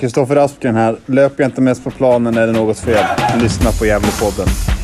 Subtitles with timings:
[0.00, 0.96] Kristoffer Aspgren här.
[1.06, 3.04] Löper jag inte mest på planen är det något fel.
[3.42, 4.77] Lyssna på Gävlepodden.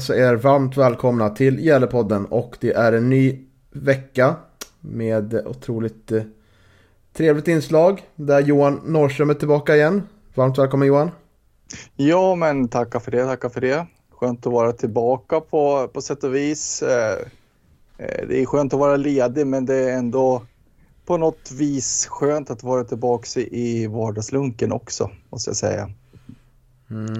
[0.00, 3.38] Hälsar er varmt välkomna till Gällepodden och det är en ny
[3.70, 4.36] vecka
[4.80, 6.22] med otroligt eh,
[7.12, 10.02] trevligt inslag där Johan Norrström är tillbaka igen.
[10.34, 11.10] Varmt välkommen Johan.
[11.96, 13.86] Ja, men tacka för det, tacka för det.
[14.10, 16.82] Skönt att vara tillbaka på, på sätt och vis.
[16.82, 17.18] Eh,
[17.98, 20.42] eh, Det är skönt att vara ledig, men det är ändå
[21.06, 25.90] på något vis skönt att vara tillbaka i vardagslunken också, måste jag säga.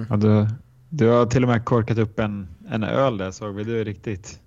[0.09, 0.47] Ja, du,
[0.89, 3.63] du har till och med korkat upp en, en öl där såg vi.
[3.63, 4.39] Du är riktigt...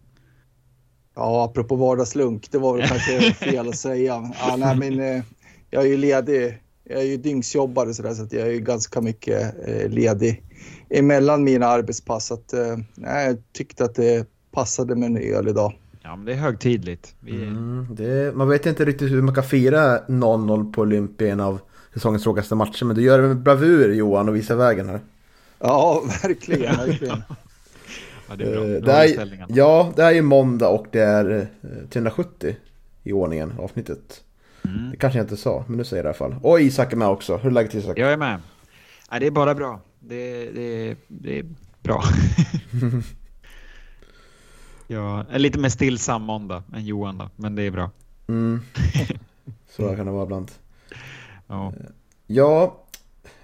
[1.17, 4.33] Ja, apropå vardagslunk, det var väl kanske fel att säga.
[4.41, 5.22] Ja, nej, men, eh,
[5.70, 6.58] jag är ju ledig.
[6.84, 10.42] Jag är ju dygnsjobbare så, där, så att jag är ju ganska mycket eh, ledig
[10.91, 12.27] emellan mina arbetspass.
[12.27, 15.72] Så att, eh, nej, jag tyckte att det passade med en öl idag.
[16.02, 17.14] Ja, men det är högtidligt.
[17.20, 21.30] Vi, Mm, det, man vet inte riktigt hur man kan fira 0-0 på Olympia i
[21.30, 21.58] en av
[21.95, 25.00] säsongens tråkigaste matcher men du gör det med bravur Johan och visar vägen här.
[25.58, 26.77] Ja, verkligen.
[26.77, 27.22] verkligen.
[28.28, 28.64] Ja, det är bra.
[28.64, 32.56] Eh, det är, ja, det är ju måndag och det är eh, 370
[33.03, 34.25] i ordningen, avsnittet.
[34.64, 34.91] Mm.
[34.91, 36.41] Det kanske jag inte sa, men nu säger jag det i alla fall.
[36.42, 37.36] Och Isak är med också.
[37.36, 37.98] Hur är läget Isak?
[37.98, 38.41] Jag är med.
[39.11, 39.80] Nej, det är bara bra.
[40.00, 41.45] Det, det, det är
[41.83, 42.05] bra.
[45.34, 47.91] är lite mer stillsam måndag än Johan då, men det är bra.
[48.28, 48.61] Mm.
[49.70, 50.50] Så kan det vara ibland.
[51.47, 51.72] Ja.
[52.27, 52.84] Ja,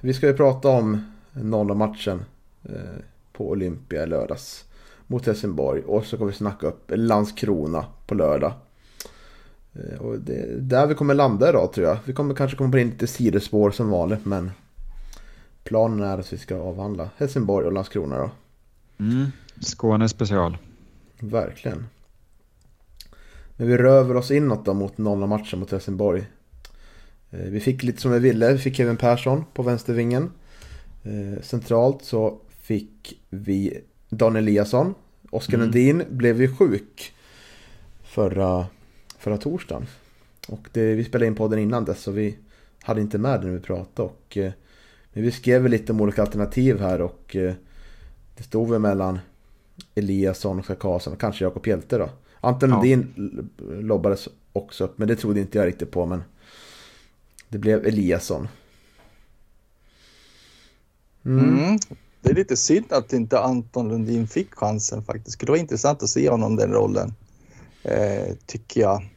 [0.01, 2.25] vi ska ju prata om 0-matchen
[2.63, 2.75] eh,
[3.33, 4.65] på Olympia i lördags
[5.11, 5.83] mot Helsingborg.
[5.83, 8.53] Och så kommer vi snacka upp Landskrona på lördag.
[9.73, 11.99] Eh, och det är där vi kommer landa idag tror jag.
[12.05, 14.51] Vi kommer kanske komma på in lite sidospår som vanligt men
[15.65, 18.31] planen är att vi ska avhandla Helsingborg och Landskrona då.
[19.05, 19.27] Mm.
[19.61, 20.57] Skåne special.
[21.19, 21.87] Verkligen.
[23.57, 26.27] Men vi röver oss inåt då mot 0-matchen mot Helsingborg.
[27.31, 28.53] Eh, Vi fick lite som vi ville.
[28.53, 30.31] Vi fick Kevin Persson på vänstervingen.
[31.03, 34.95] Eh, Centralt så fick vi Dan Eliasson.
[35.31, 35.65] Oskar Mm.
[35.65, 37.13] Lundin blev ju sjuk
[38.03, 38.67] förra,
[39.19, 39.87] förra torsdagen.
[40.49, 42.39] Och det, vi spelade in podden innan dess så vi
[42.83, 44.09] hade inte med det när vi pratade.
[44.09, 44.53] Och, eh,
[45.13, 47.55] men vi skrev lite om olika alternativ här och eh,
[48.37, 49.19] det stod väl mellan
[49.95, 52.11] Eliasson, Oskar Karlsson och kanske Jakob Hjelte då.
[52.41, 52.75] Anton Ja.
[52.77, 53.45] Lundin l-
[53.83, 56.23] lobbades också upp men det trodde inte jag riktigt på men
[57.49, 58.49] det blev Eliasson.
[61.25, 61.49] Mm.
[61.59, 61.79] Mm.
[62.31, 65.27] Det är lite synd att inte Anton Lundin fick chansen faktiskt.
[65.27, 67.15] Det skulle vara intressant att se honom den rollen.
[67.83, 69.09] Eh, tycker jag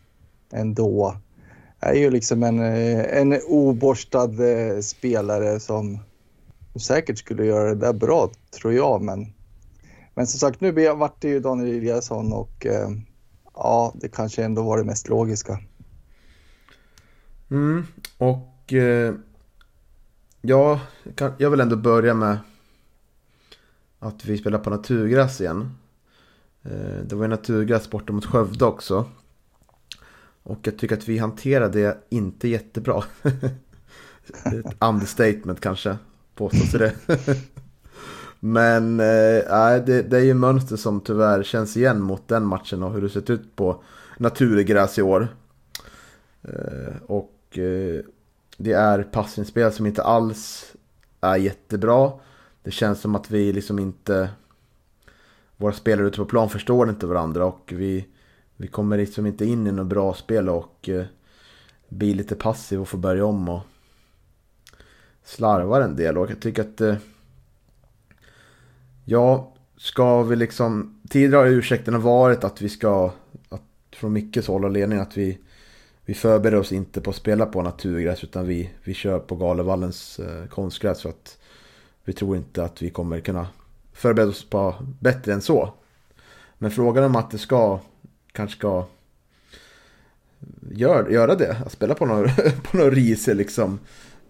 [0.54, 1.18] ändå.
[1.80, 6.00] Är ju liksom en, eh, en oborstad eh, spelare som
[6.82, 9.02] säkert skulle göra det där bra, tror jag.
[9.02, 9.34] Men,
[10.16, 12.90] men som sagt, nu vart det ju Daniel Eliasson och eh,
[13.54, 15.60] ja, det kanske ändå var det mest logiska.
[17.52, 17.86] Mm.
[18.18, 19.14] Och eh,
[20.42, 20.80] ja,
[21.38, 22.38] jag vill ändå börja med
[24.04, 25.70] att vi spelar på naturgräs igen.
[26.64, 29.06] Eh, det var ju naturgräs borta mot Skövde också.
[30.44, 33.04] Och jag tycker att vi hanterade det inte jättebra.
[34.46, 35.98] Ett understatement kanske,
[36.36, 36.94] påstås det.
[38.40, 42.94] Men äh, det, det är ju mönster som tyvärr känns igen mot den matchen och
[42.94, 43.84] hur det sett ut på
[44.18, 45.28] naturgräs i år.
[46.42, 47.30] Eh, och
[48.58, 50.74] det är passningsspel som inte alls
[51.22, 52.12] är jättebra.
[52.64, 54.30] Det känns som att vi liksom inte...
[55.58, 58.08] Våra spelare ute på plan förstår inte varandra och vi,
[58.58, 61.06] vi kommer liksom inte in i något bra spel och eh,
[61.90, 63.62] blir lite passiv och får börja om och
[65.24, 66.18] slarvar en del.
[66.18, 66.82] Och jag tycker att...
[66.82, 66.96] Eh,
[69.06, 71.00] ja, ska vi liksom...
[71.10, 73.12] Tidigare har ursäkterna varit att vi ska...
[73.50, 73.62] Att
[73.92, 75.40] från Mickes håll och ledning att vi
[76.06, 80.20] vi förbereder oss inte på att spela på naturgräs utan vi, vi kör på Galevallens
[80.20, 81.38] eh, konstgräs för att
[82.06, 83.48] vi tror inte att vi kommer kunna
[83.94, 85.74] förbereda oss på bättre än så.
[86.58, 87.80] Men frågan om att det ska,
[88.32, 88.86] kanske ska
[90.72, 92.30] gör, göra det, att spela på någon,
[92.64, 93.80] på någon risig liksom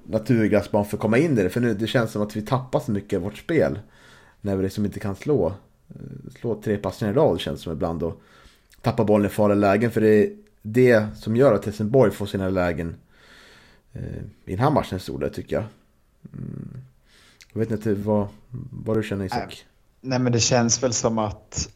[0.04, 1.50] naturgräsbana för att komma in i det.
[1.50, 3.80] För nu det känns som att vi tappar så mycket av vårt spel
[4.42, 5.54] när vi liksom inte kan slå,
[6.40, 8.04] slå tre passningar i rad känns det som ibland.
[8.04, 8.22] Och
[8.82, 9.92] tappa bollen i farliga lägen.
[9.92, 12.96] För det är det som gör att Helsingborg får sina lägen
[13.94, 15.00] eh, i den här matchen
[15.34, 15.66] tycker jag.
[16.34, 16.82] Mm.
[17.54, 18.28] Jag vet inte vad,
[18.72, 19.66] vad du känner Isak?
[20.02, 21.70] Nej men det känns väl som att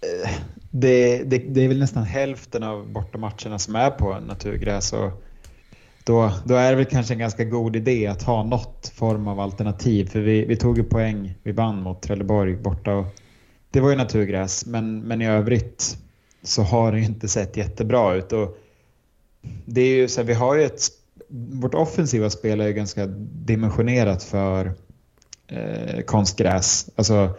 [0.00, 0.30] eh,
[0.70, 4.92] det, det, det, är väl nästan hälften av bortamatcherna som är på naturgräs.
[4.92, 5.24] Och
[6.04, 9.40] då, då är det väl kanske en ganska god idé att ha något form av
[9.40, 10.08] alternativ.
[10.08, 12.94] För vi, vi tog ju poäng, vi vann mot Trelleborg borta.
[12.94, 13.06] Och
[13.70, 15.98] det var ju naturgräs men, men i övrigt
[16.42, 18.32] så har det ju inte sett jättebra ut.
[18.32, 18.58] Och
[19.64, 20.80] det är ju så här, vi har ju ett,
[21.52, 24.74] vårt offensiva spel är ju ganska dimensionerat för
[25.48, 26.90] eh, konstgräs.
[26.96, 27.30] Alltså,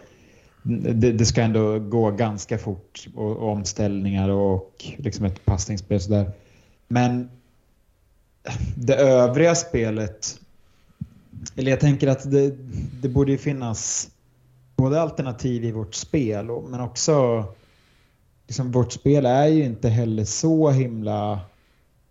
[0.62, 6.30] det, det, ska ändå gå ganska fort och, och omställningar och liksom ett passningsspel sådär.
[6.88, 7.30] Men
[8.76, 10.40] det övriga spelet,
[11.56, 12.54] eller jag tänker att det,
[13.02, 14.10] det borde ju finnas
[14.76, 17.44] både alternativ i vårt spel och, men också
[18.46, 21.40] liksom vårt spel är ju inte heller så himla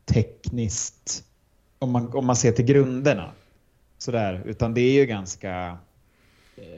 [0.05, 1.23] tekniskt
[1.79, 3.31] om man, om man ser till grunderna.
[3.97, 5.77] Sådär, utan det är ju ganska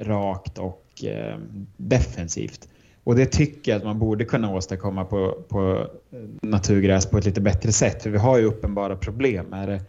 [0.02, 1.38] rakt och eh,
[1.78, 2.68] defensivt.
[3.04, 7.26] Och det tycker jag att man borde kunna åstadkomma på, på eh, naturgräs på ett
[7.26, 8.04] lite bättre sätt.
[8.04, 9.82] För vi har ju uppenbara problem med det.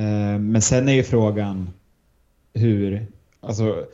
[0.00, 1.70] Eh, men sen är ju frågan
[2.54, 3.06] hur,
[3.40, 3.86] alltså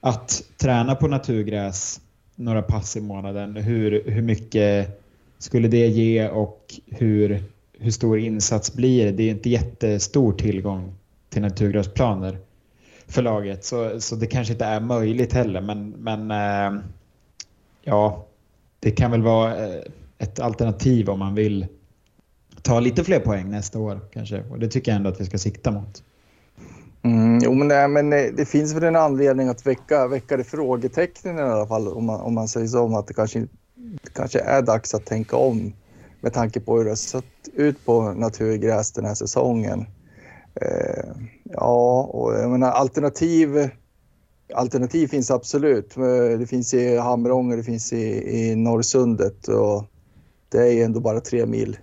[0.00, 2.00] att träna på naturgräs
[2.34, 5.00] några pass i månaden, hur, hur mycket
[5.38, 7.42] skulle det ge och hur,
[7.78, 9.12] hur stor insats blir det?
[9.12, 10.94] Det är inte jättestor tillgång
[11.28, 12.38] till naturgräsplaner
[13.08, 16.82] för laget så, så det kanske inte är möjligt heller men, men eh,
[17.82, 18.26] ja,
[18.80, 19.82] det kan väl vara eh,
[20.18, 21.66] ett alternativ om man vill
[22.62, 24.42] ta lite fler poäng nästa år kanske.
[24.50, 26.02] Och det tycker jag ändå att vi ska sikta mot.
[27.02, 30.44] Mm, jo, men, det, men eh, det, finns väl en anledning att väcka, väcka det
[30.44, 32.80] frågetecknen i alla fall om man, om man säger så.
[32.80, 33.40] Om att det kanske,
[33.74, 35.72] det kanske är dags att tänka om
[36.20, 37.24] med tanke på hur det har sett
[37.54, 39.86] ut på naturgräs den här säsongen.
[40.60, 41.12] Eh,
[41.44, 43.70] ja, och jag menar alternativ
[44.54, 45.96] Alternativ finns absolut.
[45.96, 49.84] Eh, det finns i Hamrånge, det finns i, i Norrsundet och
[50.48, 51.76] det är ju ändå bara tre mil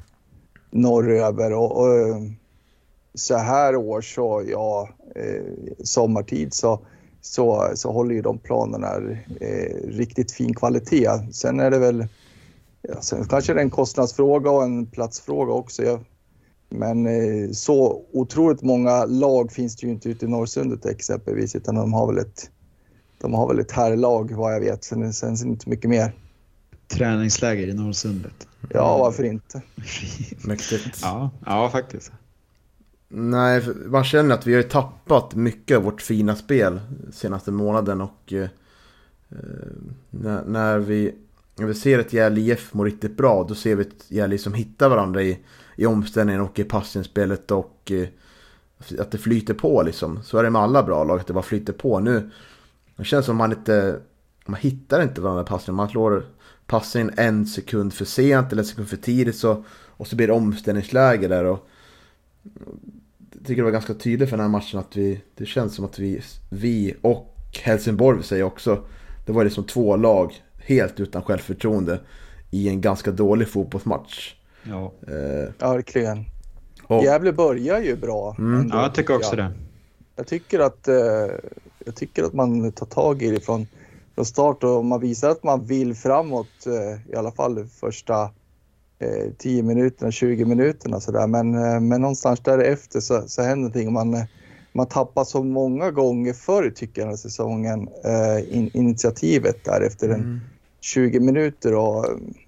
[0.71, 1.53] norröver.
[1.53, 2.17] Och, och eh,
[3.13, 5.43] så här år så, ja, eh,
[5.83, 6.79] sommartid så,
[7.21, 8.95] så, så håller ju de planerna
[9.39, 11.09] eh, riktigt fin kvalitet.
[11.31, 12.07] Sen är det väl,
[12.81, 15.83] ja, sen kanske det är en kostnadsfråga och en platsfråga också.
[15.83, 15.99] Jag,
[16.73, 21.75] men eh, så otroligt många lag finns det ju inte ute i Norrsundet exempelvis, utan
[21.75, 22.49] de har väl ett,
[23.21, 24.83] de har väl ett herrlag vad jag vet.
[24.83, 26.13] Sen, sen, inte mycket mer.
[26.87, 28.47] Träningsläger i Norrsundet.
[28.69, 29.61] Ja, varför inte?
[30.47, 30.99] Mäktigt.
[31.01, 32.11] Ja, ja, faktiskt.
[33.07, 36.81] Nej, man känner att vi har tappat mycket av vårt fina spel
[37.11, 38.47] senaste månaden och eh,
[40.09, 41.15] när, när, vi,
[41.55, 44.53] när vi ser ett Gävle IF må riktigt bra då ser vi ett Gävle som
[44.53, 45.39] hittar varandra i,
[45.75, 48.07] i omställningen och i passningsspelet och eh,
[48.99, 50.23] att det flyter på liksom.
[50.23, 51.99] Så är det med alla bra lag, att det bara flyter på.
[51.99, 52.29] Nu
[52.95, 53.99] det känns som man inte,
[54.45, 55.75] man hittar inte varandra passningen.
[55.75, 56.25] Man slår
[56.65, 60.33] passningen en sekund för sent eller en sekund för tidigt så, och så blir det
[60.33, 61.45] omställningsläge där.
[61.45, 61.69] Och,
[63.31, 65.85] jag tycker det var ganska tydligt för den här matchen att vi, det känns som
[65.85, 68.83] att vi, vi och Helsingborg säger också,
[69.25, 71.99] det var liksom två lag helt utan självförtroende
[72.51, 74.35] i en ganska dålig fotbollsmatch.
[74.63, 76.26] Ja, eh, verkligen.
[76.87, 78.35] Och, Gävle börjar ju bra.
[78.40, 78.69] Mm.
[78.73, 79.37] ja, jag tycker också jag.
[79.37, 79.52] det.
[80.16, 80.95] Jag tycker att, eh,
[81.85, 83.68] jag tycker att man tar tag i det från,
[84.16, 88.30] från start och man visar att man vill framåt eh, i alla fall första
[89.37, 91.28] 10 eh, minuterna, 20 minuterna sådär.
[91.28, 93.94] Men, eh, men någonstans därefter så, så händer någonting.
[93.94, 94.23] Man, eh,
[94.71, 99.81] man tappar så många gånger förr tycker jag den här säsongen eh, in, initiativet där
[99.81, 100.40] efter en mm.
[100.81, 102.06] 20 minuter och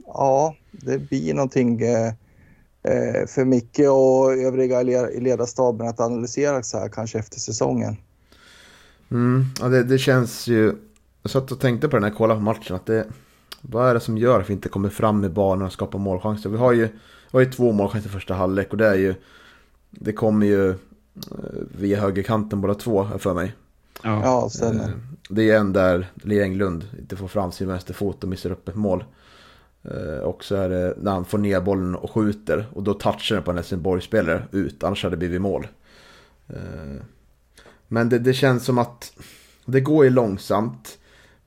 [0.07, 2.13] ja, det blir någonting eh,
[3.27, 4.81] för Micke och övriga
[5.11, 7.97] i ledarstaben att analysera så här kanske efter säsongen.
[9.11, 10.75] Mm, ja, det, det känns ju,
[11.21, 13.05] jag satt och tänkte på den här kolla på matchen att det
[13.69, 16.49] vad är det som gör att vi inte kommer fram i banan och skapar målchanser?
[16.49, 19.15] Vi har ju, vi har ju två målchanser i första halvlek och det är ju...
[19.89, 20.75] Det kommer ju eh,
[21.77, 23.55] via högerkanten båda två, för mig.
[24.03, 24.79] Ja, ja sen...
[24.79, 24.89] Eh,
[25.29, 28.75] det är en där Lee Englund inte får fram sin vänsterfot och missar upp ett
[28.75, 29.03] mål.
[29.91, 33.35] Eh, och så är det när han får ner bollen och skjuter och då touchar
[33.35, 35.67] den på en Helsingborg-spelare ut, annars hade det blivit mål.
[36.47, 37.01] Eh,
[37.87, 39.13] men det, det känns som att
[39.65, 40.97] det går ju långsamt.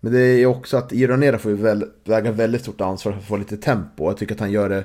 [0.00, 3.26] Men det är också att Ironera får ju väl, väga väldigt stort ansvar för att
[3.26, 4.04] få lite tempo.
[4.04, 4.84] Jag tycker att han gör det,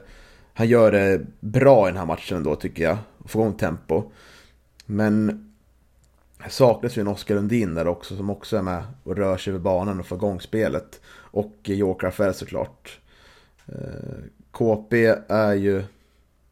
[0.53, 2.97] han gör det bra i den här matchen ändå tycker jag.
[3.25, 4.11] Få igång tempo.
[4.85, 5.49] Men
[6.43, 9.51] det saknas ju en Oskar Lundin där också som också är med och rör sig
[9.51, 11.01] över banan och får igång spelet.
[11.15, 12.99] Och Joker Affär såklart.
[13.65, 15.83] Eh, KP är ju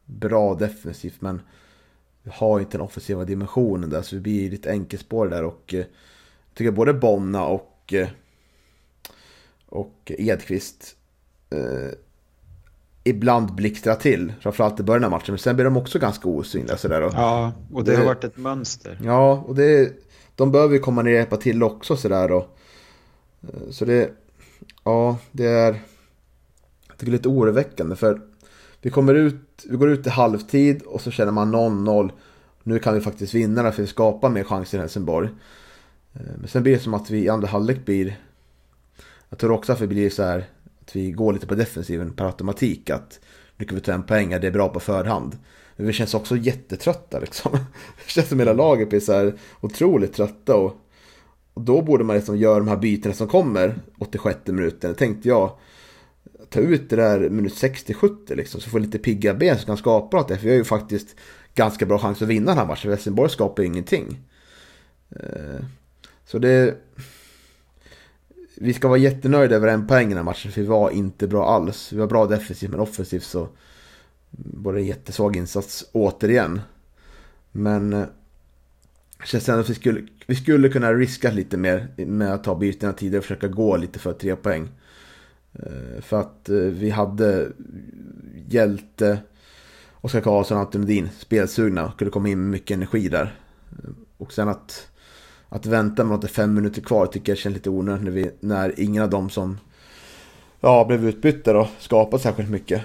[0.04, 1.40] bra defensivt men
[2.30, 5.86] har inte den offensiva dimensionen där så vi blir lite enkelspår där och eh, jag
[6.54, 8.08] tycker både Bonna och, eh,
[9.66, 10.96] och Edqvist
[11.50, 11.90] eh,
[13.04, 14.32] ibland blixtrar till.
[14.40, 17.02] Framförallt i början av matchen men sen blir de också ganska osynliga sådär.
[17.02, 18.98] Och, Ja, och det, Det- har varit ett mönster.
[19.04, 19.92] Ja, och det,
[20.36, 22.32] de behöver ju komma ner och hjälpa till också sådär.
[22.32, 22.58] Och,
[23.70, 24.10] så det,
[24.84, 25.80] ja, det är,
[27.02, 28.20] tycker det är lite oroväckande för
[28.80, 32.10] vi kommer ut, vi går ut i halvtid och så känner man 0-0.
[32.62, 35.28] Nu kan vi faktiskt vinna det för vi skapar mer chanser i Helsingborg.
[36.12, 38.20] Eh, men sen blir det som att vi i andra halvlek blir,
[39.28, 40.44] jag tror också att vi blir så här,
[40.80, 42.90] att vi går lite på defensiven per automatik.
[42.90, 43.20] Att
[43.56, 45.38] nu kan vi ta en poäng, det är bra på förhand.
[45.76, 47.52] Men vi känns också jättetrötta liksom.
[48.04, 50.56] Det känns som hela laget blir så här otroligt trötta.
[50.56, 50.76] Och,
[51.54, 54.94] och då borde man liksom göra de här bytena som kommer 86 minuten.
[54.94, 55.50] tänkte jag.
[56.52, 58.60] Ta ut det där minut 60-70 liksom.
[58.60, 60.28] Så får vi lite pigga ben som kan skapa något.
[60.28, 60.36] där.
[60.36, 61.16] För vi har ju faktiskt
[61.54, 62.90] ganska bra chans att vinna den här matchen.
[62.90, 64.20] Helsingborg skapar ju ingenting.
[65.10, 65.64] Eh,
[66.26, 66.76] så det...
[68.56, 70.52] Vi ska vara jättenöjda över en poäng i den här matchen.
[70.52, 71.92] För vi var inte bra alls.
[71.92, 73.48] Vi var bra defensivt men offensivt så
[74.30, 76.60] var det en jättesvag insats återigen.
[77.52, 78.06] Men eh,
[79.18, 82.54] det känns ändå att vi skulle, vi skulle kunna riska lite mer med att ta
[82.54, 84.68] bytena tidigare och försöka gå lite för tre poäng.
[85.52, 87.48] Eh, för att eh, vi hade
[88.48, 89.18] Hjälte,
[90.00, 93.34] Oskar Karlsson och Anton Lundin spelsugna och kunde komma in med mycket energi där.
[93.70, 94.88] Eh, och sen att,
[95.48, 98.80] att vänta med något fem minuter kvar tycker jag känns lite onödigt när, vi, när
[98.80, 99.58] ingen av dem som
[100.60, 102.82] ja, blev utbytta då skapade särskilt mycket.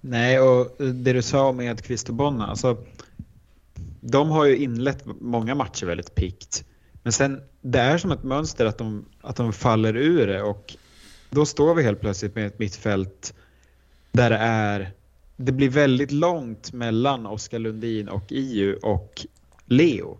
[0.00, 2.76] Nej, och det du sa med Edqvist och Bonna, alltså
[4.00, 6.64] de har ju inlett många matcher väldigt pikt.
[7.02, 10.76] Men sen, det är som ett mönster att de, att de faller ur det och
[11.30, 13.34] då står vi helt plötsligt med ett mittfält
[14.12, 14.90] där det är,
[15.36, 19.26] det blir väldigt långt mellan Oskar Lundin och Iu och
[19.66, 20.18] Leo.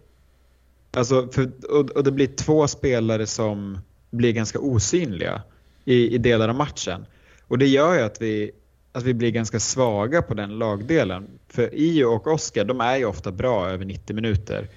[0.93, 3.79] Alltså, för, och, och det blir två spelare som
[4.11, 5.43] blir ganska osynliga
[5.85, 7.07] i, i delar av matchen.
[7.49, 8.51] Och det gör ju att vi,
[8.93, 11.29] att vi blir ganska svaga på den lagdelen.
[11.49, 14.69] För IU och Oskar, de är ju ofta bra över 90 minuter.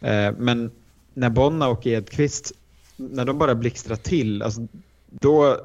[0.00, 0.70] Eh, men
[1.14, 2.52] när Bonna och Edqvist,
[2.96, 4.66] när de bara blixtrar till, alltså,
[5.06, 5.60] då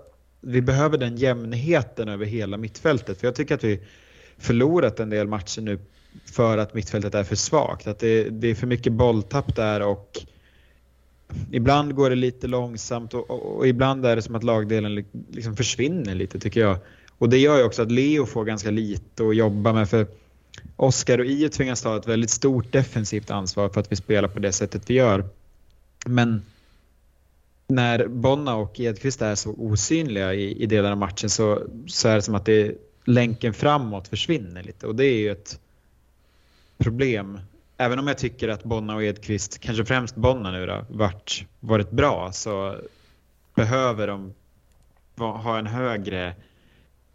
[0.47, 3.19] vi behöver den jämnheten över hela mittfältet.
[3.19, 3.79] För jag tycker att vi
[4.37, 5.79] förlorat en del matcher nu
[6.25, 7.87] för att mittfältet är för svagt.
[7.87, 10.17] Att det, det är för mycket bolltapp där och
[11.51, 15.55] ibland går det lite långsamt och, och, och ibland är det som att lagdelen liksom
[15.55, 16.77] försvinner lite tycker jag.
[17.17, 20.07] Och det gör ju också att Leo får ganska lite att jobba med för
[20.75, 24.39] Oskar och Io tvingas ta ett väldigt stort defensivt ansvar för att vi spelar på
[24.39, 25.25] det sättet vi gör.
[26.05, 26.41] Men
[27.67, 32.15] när Bonna och Edqvist är så osynliga i, i delar av matchen så, så är
[32.15, 35.59] det som att det, länken framåt försvinner lite och det är ju ett
[36.77, 37.39] problem.
[37.77, 41.91] Även om jag tycker att Bonna och Edqvist, kanske främst Bonna nu då, varit, varit
[41.91, 42.75] bra så
[43.55, 44.33] behöver de
[45.15, 46.35] ha en högre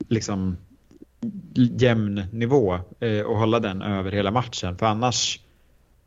[0.09, 0.57] liksom
[1.55, 5.41] jämn nivå eh, och hålla den över hela matchen för annars,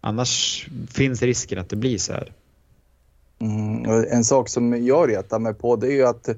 [0.02, 2.34] annars finns risken att det blir så här.
[3.40, 6.30] Mm, en sak som jag retar mig på det är ju att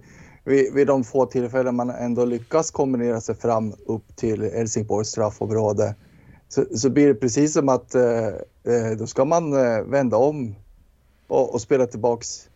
[0.43, 5.95] vid, vid de få tillfällen man ändå lyckas kombinera sig fram upp till Helsingborgs straffområde
[6.49, 10.55] så, så blir det precis som att eh, eh då ska man eh, vända om
[11.27, 12.49] och, och spela tillbaks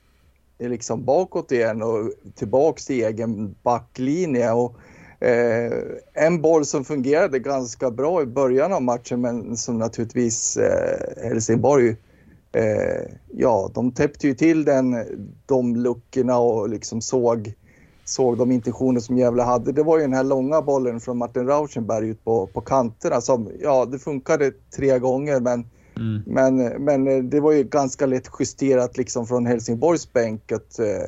[0.59, 4.51] eh, liksom bakåt igen och tillbaks till egen backlinje.
[4.51, 4.75] Och,
[5.25, 5.71] eh,
[6.13, 11.95] en boll som fungerade ganska bra i början av matchen men som naturligtvis eh, Helsingborg
[12.51, 14.95] eh, ja, de täppte ju till den,
[15.45, 17.53] de luckorna och liksom såg,
[18.05, 19.71] såg de intentioner som Gävle hade.
[19.71, 23.49] Det var ju den här långa bollen från Martin Rauschenberg ut på, på kanterna som,
[23.59, 25.65] ja, det funkade tre gånger men,
[25.95, 26.23] Mm.
[26.25, 31.03] men, men det var ju ganska lätt justerat liksom från Helsingborgs bänk att, eh,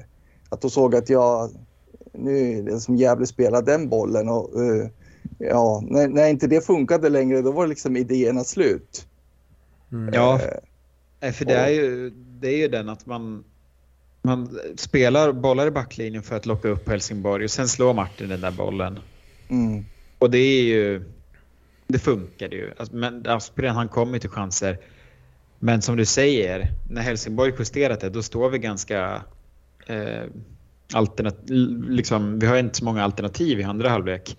[0.50, 1.50] att de såg att jag,
[2.14, 4.88] nu är det som Gävle spelar den bollen och eh,
[5.38, 9.08] ja, när, när inte det funkade längre då var liksom idéerna slut.
[10.14, 10.58] Ja, Eh,
[11.24, 13.44] Nej, för det är, ju, det är ju den att man,
[14.22, 18.42] man spelar bollar i backlinjen för att locka upp Helsingborg och sen slår Martin den
[18.42, 19.00] där bollen.
[19.50, 19.86] mm.
[20.20, 21.04] Och det är ju...
[21.88, 22.72] Det funkar ju.
[22.78, 24.78] Alltså, men Aspgren han kommer till chanser.
[25.60, 29.22] Men som du säger, när Helsingborg justerat det, då står vi ganska...
[29.88, 30.24] Eh,
[30.94, 31.38] alternat,
[31.90, 34.38] liksom, vi har inte så många alternativ i andra halvlek.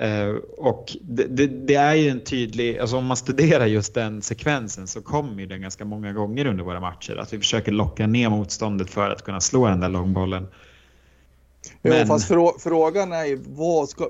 [0.00, 4.22] Eh, och det, det, det är ju en tydlig, alltså om man studerar just den
[4.22, 7.16] sekvensen så kommer den ganska många gånger under våra matcher.
[7.16, 10.46] Att vi försöker locka ner motståndet för att kunna slå den där långbollen.
[11.82, 13.38] Jo, Men- fast frå frågan är ju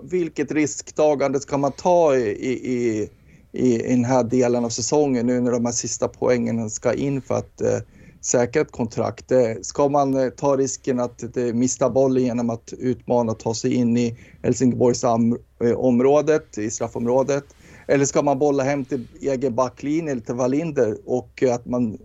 [0.02, 3.08] vilket risktagande ska man ta i, i,
[3.52, 7.22] i, i den här delen av säsongen nu när de här sista poängen ska in
[7.22, 7.78] för att eh,
[8.20, 9.32] säkra ett kontrakt.
[9.32, 11.24] Eh, ska man eh, ta risken att
[11.54, 17.44] mista bollen genom att utmana och ta sig in i Helsingborgs eh, området, i straffområdet?
[17.86, 21.98] Eller ska man bolla hem till egen backlinje eller till Wallinder och att man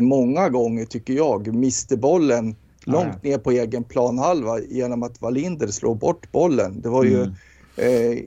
[0.00, 5.94] många gånger, tycker jag, mister bollen långt ner på egen planhalva genom att Wallinder slår
[5.94, 6.80] bort bollen.
[6.80, 7.32] Det var ju, Mm.
[7.76, 8.18] eh,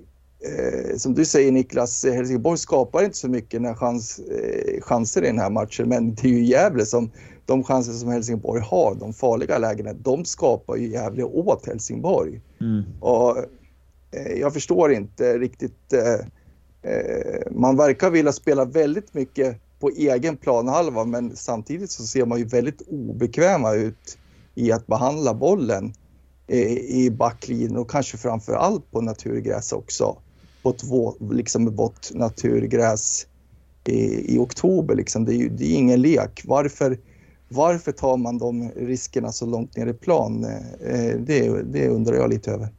[0.45, 5.24] eh, som du säger Niklas, eh, Helsingborg skapar inte så mycket när chans, eh, chanser
[5.24, 7.12] i den här matchen, men det är ju Gävle som,
[7.45, 12.41] de chanser som Helsingborg har, de farliga lägena, de skapar ju Gävle åt Helsingborg.
[12.62, 12.83] Mm.
[13.00, 13.38] Och,
[14.12, 15.93] eh, jag förstår inte riktigt.
[15.93, 22.25] Eh, eh, man verkar vilja spela väldigt mycket på egen planhalva men samtidigt så ser
[22.25, 24.17] man ju väldigt obekväma ut
[24.55, 25.93] i att behandla bollen
[26.88, 30.17] i backlinjen och kanske framför allt på naturgräs också.
[30.63, 33.27] På ett vå- liksom vått naturgräs
[33.86, 34.96] i, i oktober.
[34.96, 35.25] Liksom.
[35.25, 36.41] Det, är ju, det är ingen lek.
[36.46, 36.98] Varför,
[37.50, 40.44] varför tar man de riskerna så långt ner i plan?
[40.86, 42.70] Eh, det, det undrar jag lite över.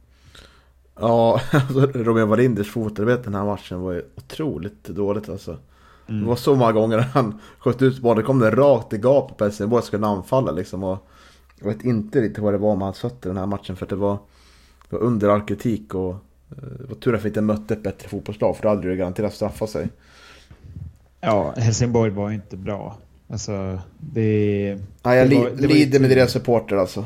[0.99, 5.57] Ja, alltså Robin Wallinders fotarbete den här matchen var ju otroligt dåligt alltså.
[6.07, 6.21] Mm.
[6.21, 9.37] Det var så många gånger han sköt ut bollen, det kom den rakt i gapet
[9.37, 10.83] på Helsingborg skulle anfalla liksom.
[10.83, 10.97] Och
[11.59, 13.89] jag vet inte riktigt vad det var med hans fötter den här matchen för att
[13.89, 14.17] det var,
[14.89, 16.15] det var under all kritik och
[16.79, 19.33] det var tur att vi inte mötte ett bättre fotbollslag för då hade det garanterat
[19.33, 19.87] straffat sig.
[21.21, 22.97] Ja, Helsingborg var inte bra.
[23.27, 24.77] Alltså, det...
[25.03, 26.15] Nej, jag Det var- det lider med tur.
[26.15, 27.05] deras supporter alltså.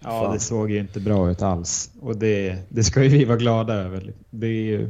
[0.00, 0.32] Ja, Fan.
[0.34, 1.90] det såg ju inte bra ut alls.
[2.00, 4.12] Och det, det ska ju vi vara glada över.
[4.30, 4.88] Det är ju...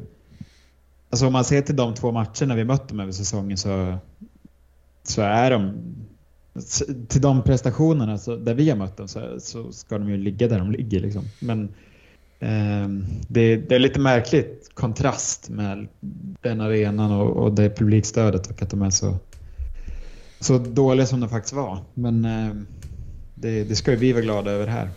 [1.10, 3.96] Alltså om man ser till de två matcherna vi mött dem över säsongen så,
[5.02, 5.72] så är de...
[7.08, 10.48] Till de prestationerna så, där vi har mött dem så, så ska de ju ligga
[10.48, 11.00] där de ligger.
[11.00, 11.22] Liksom.
[11.40, 11.68] Men
[12.40, 15.88] ehm, det, det är lite märkligt kontrast med
[16.42, 19.16] den arenan och, och det publikstödet och att de är så,
[20.40, 21.78] så dåliga som de faktiskt var.
[21.94, 22.66] Men ehm,
[23.34, 24.90] det, det ska ju vi vara glada över här.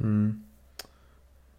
[0.00, 0.42] Mm.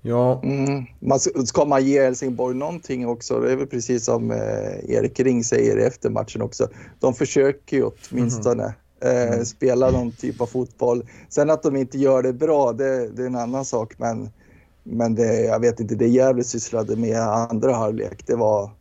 [0.02, 0.86] Ja, Mm.
[1.00, 5.44] Man, ska man ge Helsingborg någonting också, det är väl precis som eh, Erik Ring
[5.44, 6.68] säger efter matchen också.
[7.00, 11.06] De försöker ju åtminstone eh, spela någon typ av fotboll.
[11.30, 13.94] Sen att de inte gör det bra, det, det är en annan sak.
[13.98, 14.30] Men,
[14.90, 18.72] men det, jag vet inte, det Gävle sysslade med andra halvlek, det var,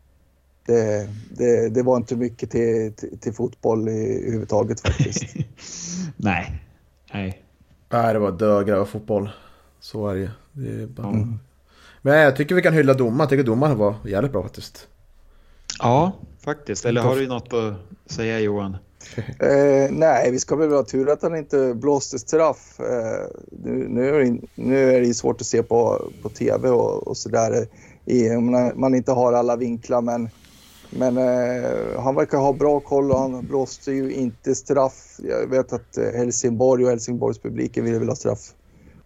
[0.66, 5.24] det, det, det var inte mycket till, till, till fotboll i, överhuvudtaget faktiskt.
[6.16, 6.62] Nej.
[7.12, 7.42] Nej.
[7.88, 9.30] nej, det var dögra fotboll.
[9.80, 10.28] Så är det ju.
[10.52, 11.08] Det är bara...
[11.08, 11.38] Mm.
[12.02, 13.20] Men jag tycker vi kan hylla domaren.
[13.20, 14.88] Jag tycker domaren var jävligt bra faktiskt.
[15.78, 16.84] Ja, faktiskt.
[16.84, 17.74] Eller har du något att
[18.12, 18.76] säga Johan?
[19.40, 22.80] Eh, nej, vi ska väl vara tur att han inte blåste straff.
[22.80, 23.26] Eh,
[23.64, 27.08] nu, nu, är det, nu är det ju svårt att se på, på tv och,
[27.08, 27.66] och sådär.
[28.36, 30.28] om Man, man inte har alla vinklar, men,
[30.90, 35.20] men eh, han verkar ha bra koll och han blåste ju inte straff.
[35.22, 38.52] Jag vet att eh, Helsingborg och Helsingborgspubliken ville väl ha straff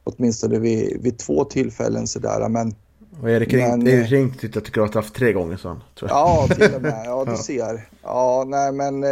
[0.04, 2.48] åtminstone vid, vid två tillfällen sådär.
[2.48, 2.74] Men
[3.22, 5.56] Och Erik Ring, Men, Erik eh, Ring tyckte att det skulle ha straff tre gånger
[5.56, 7.02] så han, ja, till och med.
[7.04, 7.88] Ja, du ser.
[8.02, 9.04] Ja, nej men...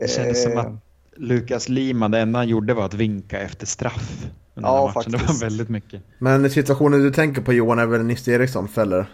[0.00, 0.72] Eh, Det kändes som eh, att
[1.16, 4.26] Lukas Lima, det enda han gjorde var att vinka efter straff.
[4.54, 5.12] Under Ja, matchen.
[5.12, 5.42] Det faktiskt.
[5.42, 6.02] var väldigt mycket.
[6.18, 9.10] Men situationen du tänker på Johan är väl Nisse Eriksson fäller?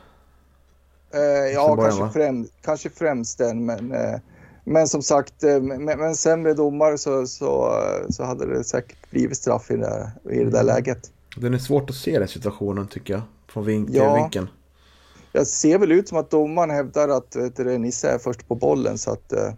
[1.15, 1.21] Eh,
[1.55, 3.67] ja, början, kanske, främ, kanske främst den.
[3.67, 4.19] Men, eh,
[4.65, 8.65] men som sagt, eh, med, med en sämre domare så, så, eh, så hade det
[8.65, 10.67] säkert blivit straff i det där, i det där Mm.
[10.67, 11.11] läget.
[11.37, 13.23] Den är svårt att se den situationen tycker jag.
[13.49, 14.15] Från vink Ja.
[14.15, 14.49] vinkeln.
[15.33, 18.55] Jag ser väl ut som att domaren hävdar att vet du, Nisse är först på
[18.55, 19.53] bollen så att eh,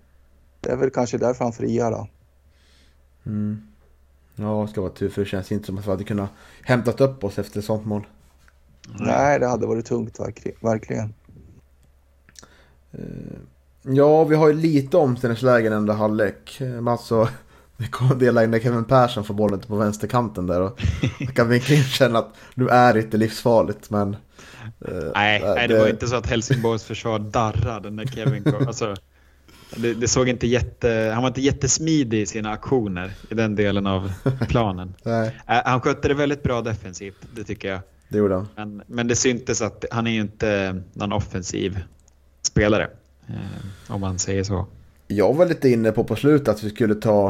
[0.60, 2.08] det är väl kanske därför han friar då.
[3.26, 3.62] Mm.
[4.36, 6.30] Ja, det ska vara tur för det känns inte som att vi hade kunnat
[6.62, 8.06] hämtat upp oss efter sånt mål.
[9.00, 11.14] Nej, det hade varit tungt verkli- verkligen.
[13.82, 16.60] Ja, vi har ju lite omställningslägen under halvlek.
[16.60, 17.28] Eh, Men alltså,
[17.76, 20.60] vi kommer dela in när Kevin Persson får bollen på vänsterkanten där.
[20.60, 20.80] Och
[21.18, 24.16] jag kan verkligen känna att nu är det inte livsfarligt, men...
[24.80, 28.66] eh, Nej, eh, nej, det var inte så att Helsingborgs försvar darrade när Kevin kom.
[28.68, 28.96] Alltså,
[29.76, 33.86] det, det såg inte jätte, han var inte jättesmidig i sina aktioner i den delen
[33.86, 34.12] av
[34.48, 34.94] planen.
[35.46, 37.80] Han skötte det väldigt bra defensivt, det tycker jag.
[38.08, 38.48] det gjorde han.
[38.56, 41.78] Men, men det syntes att han är ju inte någon offensiv
[42.42, 42.90] spelare.
[43.26, 44.66] Eh, om man säger så.
[45.06, 47.28] Jag var lite inne på på slutet att vi skulle ta...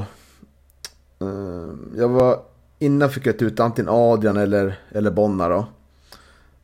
[1.20, 2.40] eh, jag var
[2.78, 5.66] innan fick jag ut antingen Adrian eller, eller Bonna då.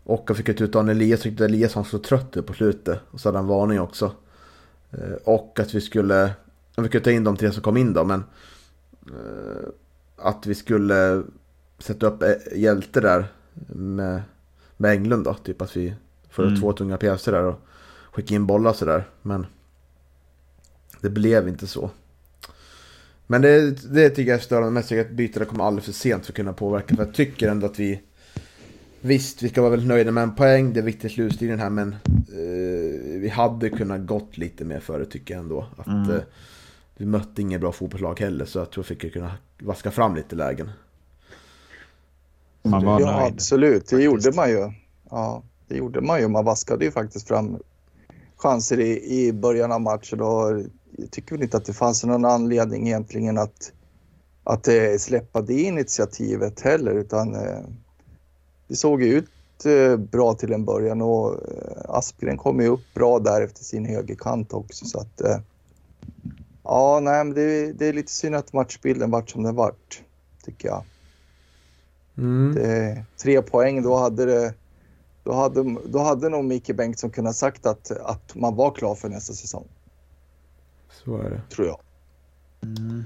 [0.04, 3.00] Och jag fick ut Daniel Elias, tyckte Elias var så trött på slutet.
[3.10, 4.12] Och så hade han varning också.
[4.98, 6.34] Eh, och att vi skulle...
[6.74, 8.24] Jag fick ta in de tre som kom in då, men...
[9.06, 9.68] eh,
[10.16, 11.22] att vi skulle
[11.78, 13.26] sätta upp eh, hjälte där
[13.66, 14.22] med,
[14.76, 15.34] med Englund då.
[15.34, 15.94] Typ att vi
[16.30, 16.60] får mm.
[16.60, 17.60] två tunga pjäser där och
[18.12, 19.08] skicka in bollar sådär.
[19.22, 19.46] Men
[21.00, 21.90] det blev inte så.
[23.26, 24.92] Men det, det tycker jag är störande mest.
[24.92, 26.96] att bytena kommer alldeles för sent för att kunna påverka.
[26.96, 28.02] För jag tycker ändå att vi...
[29.06, 30.72] Visst, vi ska vara väldigt nöjda med en poäng.
[30.72, 31.70] Det är viktigt i slutstriden här.
[31.70, 35.66] Men eh, vi hade kunnat gått lite mer före tycker jag ändå.
[35.76, 36.10] Att, mm.
[36.10, 36.22] eh,
[36.96, 38.44] vi mötte ingen bra fotbollslag heller.
[38.44, 40.70] Så jag tror vi fick kunna vaska fram lite lägen.
[42.62, 43.74] Man var ja, nöjd, absolut.
[43.74, 44.04] Det faktiskt.
[44.04, 44.72] gjorde man ju.
[45.10, 46.28] Ja, det gjorde man ju.
[46.28, 47.58] Man vaskade ju faktiskt fram
[48.36, 50.20] chanser i, i början av matchen.
[50.20, 50.60] Och
[50.96, 53.72] jag tycker väl inte att det fanns någon anledning egentligen att,
[54.44, 56.92] att eh, släppa det initiativet heller.
[56.92, 57.64] Utan eh,
[58.68, 62.94] det såg ju ut eh, bra till en början och eh, Aspgren kom ju upp
[62.94, 64.84] bra där efter sin högerkant också.
[64.84, 65.38] Så att, eh,
[66.62, 70.02] ja, nej, men det, det, är lite synd att matchbilden vart som den vart,
[70.44, 70.84] tycker jag.
[72.18, 72.54] Mm.
[72.54, 74.54] Det, tre poäng, då hade det
[75.24, 79.08] då hade, då hade nog Micke Bengtsson kunnat sagt att, att man var klar för
[79.08, 79.68] nästa säsong.
[81.04, 81.40] Så är det.
[81.50, 81.80] Tror jag.
[82.62, 83.04] Mm.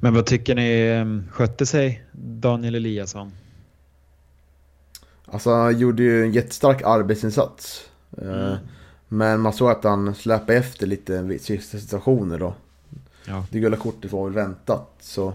[0.00, 3.32] Men vad tycker ni skötte sig Daniel Eliasson?
[5.30, 7.90] Alltså han gjorde ju en jättestark arbetsinsats.
[8.18, 8.56] Eh, mm.
[9.08, 12.54] Men man såg att han släpade efter lite i sista situationer då.
[13.24, 13.44] Ja.
[13.50, 14.88] Det gula kortet var väl väntat.
[15.00, 15.34] Så.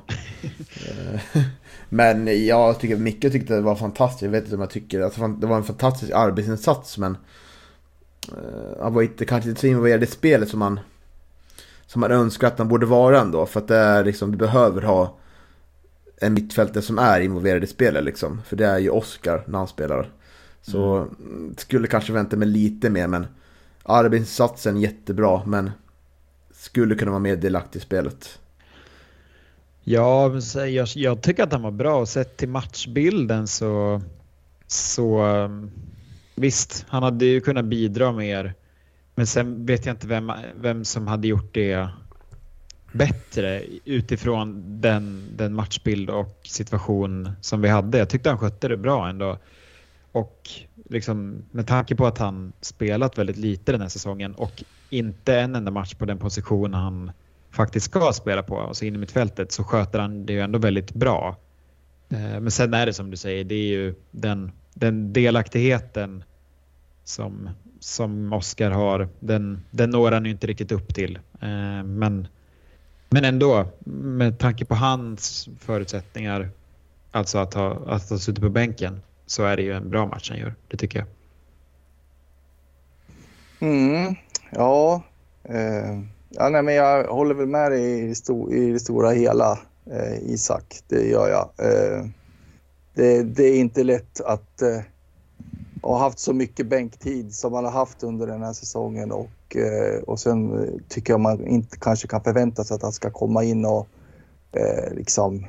[0.88, 1.20] Eh,
[1.90, 4.22] men jag tycker Micke tyckte det var fantastiskt.
[4.22, 6.98] Jag vet inte om jag tycker alltså, det var en fantastisk arbetsinsats.
[6.98, 7.18] Men
[8.32, 10.80] uh, han var inte, kanske inte så involverad i spelet som man,
[11.86, 13.46] som man önskar att han borde vara ändå.
[13.46, 15.18] För att det är liksom, vi behöver ha
[16.22, 18.42] en mittfältare som är involverad i spelet liksom.
[18.46, 20.10] För det är ju Oscar när han spelar.
[20.62, 21.56] Så mm.
[21.58, 23.28] skulle kanske vänta mig lite mer men
[23.84, 25.72] arbetsinsatsen jättebra men
[26.52, 28.40] skulle kunna vara mer delaktig i spelet.
[29.84, 30.32] Ja,
[30.68, 34.02] jag, jag tycker att han var bra och sett till matchbilden så,
[34.68, 35.72] så um,
[36.36, 38.54] visst, han hade ju kunnat bidra mer.
[39.16, 41.90] Men sen vet jag inte vem, vem som hade gjort det
[42.98, 47.98] bättre utifrån den, den matchbild och situation som vi hade.
[47.98, 49.38] Jag tyckte han skötte det bra ändå.
[50.12, 50.50] Och
[50.90, 55.56] liksom, med tanke på att han spelat väldigt lite den här säsongen och inte en
[55.56, 57.12] enda match på den position han
[57.52, 60.94] faktiskt ska spela på, alltså in i mittfältet, så sköter han det ju ändå väldigt
[60.94, 61.38] bra.
[62.10, 66.24] Eh, men sen är det som du säger, det är ju den, den delaktigheten
[67.04, 71.20] som, som Oskar har, den, den når han ju inte riktigt upp till.
[71.42, 72.28] Eh, men,
[73.16, 76.50] men ändå, med tanke på hans förutsättningar,
[77.12, 80.30] alltså att ha, att ha suttit på bänken, så är det ju en bra match
[80.30, 80.56] han gör.
[80.68, 81.08] Det tycker jag.
[83.60, 84.16] Mm,
[84.52, 85.04] ja,
[85.44, 86.00] eh,
[86.30, 89.60] ja nej, men jag håller väl med dig i det, sto i det stora hela,
[89.92, 90.80] eh, Isak.
[90.88, 91.50] Det gör jag.
[91.58, 92.06] Eh,
[92.94, 94.80] det, det, är inte lätt att eh,
[95.82, 99.56] ha haft så mycket bänktid som man har haft under den här säsongen och, och,
[99.56, 103.12] eh, och sen eh, tycker jag man inte kanske kan förvänta sig att han ska
[103.12, 103.88] komma in och
[104.52, 105.46] eh, liksom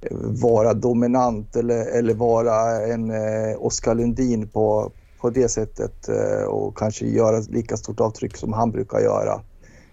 [0.00, 6.44] eh, vara dominant eller, eller vara en eh, Oskar Lundin på, på det sättet eh,
[6.44, 9.40] och kanske göra lika stort avtryck som han brukar göra.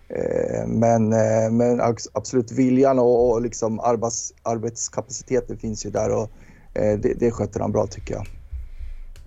[0.09, 1.81] Eh, men, eh, men
[2.13, 6.29] absolut viljan och, och liksom arbets, arbetskapaciteten finns ju där och
[6.73, 8.25] eh, det, det sköter han bra tycker jag.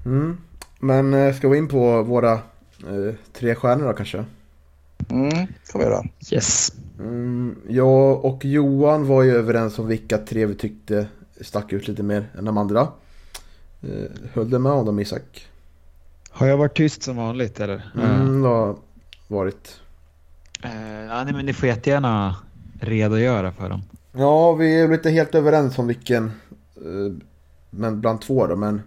[0.07, 0.37] Mm.
[0.81, 2.41] Men eh, ska vi in på våra
[3.33, 4.25] tre stjärnor då kanske?
[5.09, 5.31] Mm,
[5.73, 6.05] kan vi göra.
[6.33, 6.73] Yes.
[6.99, 11.07] Mm, jag och Johan var ju överens om vilka tre vi tyckte
[11.41, 12.81] stack ut lite mer än de andra.
[13.83, 15.49] Eh, höll du med om dem Isak?
[16.31, 17.93] Har jag varit tyst som vanligt eller?
[17.95, 18.77] Mm, det har
[19.29, 19.81] varit.
[20.65, 22.37] Uh, ja, nej, men ni får jättegärna
[22.81, 23.83] redogöra för dem.
[24.13, 26.33] Ja, vi är inte helt överens om vilken.
[26.87, 27.13] Uh,
[27.71, 28.83] men bland två då, men.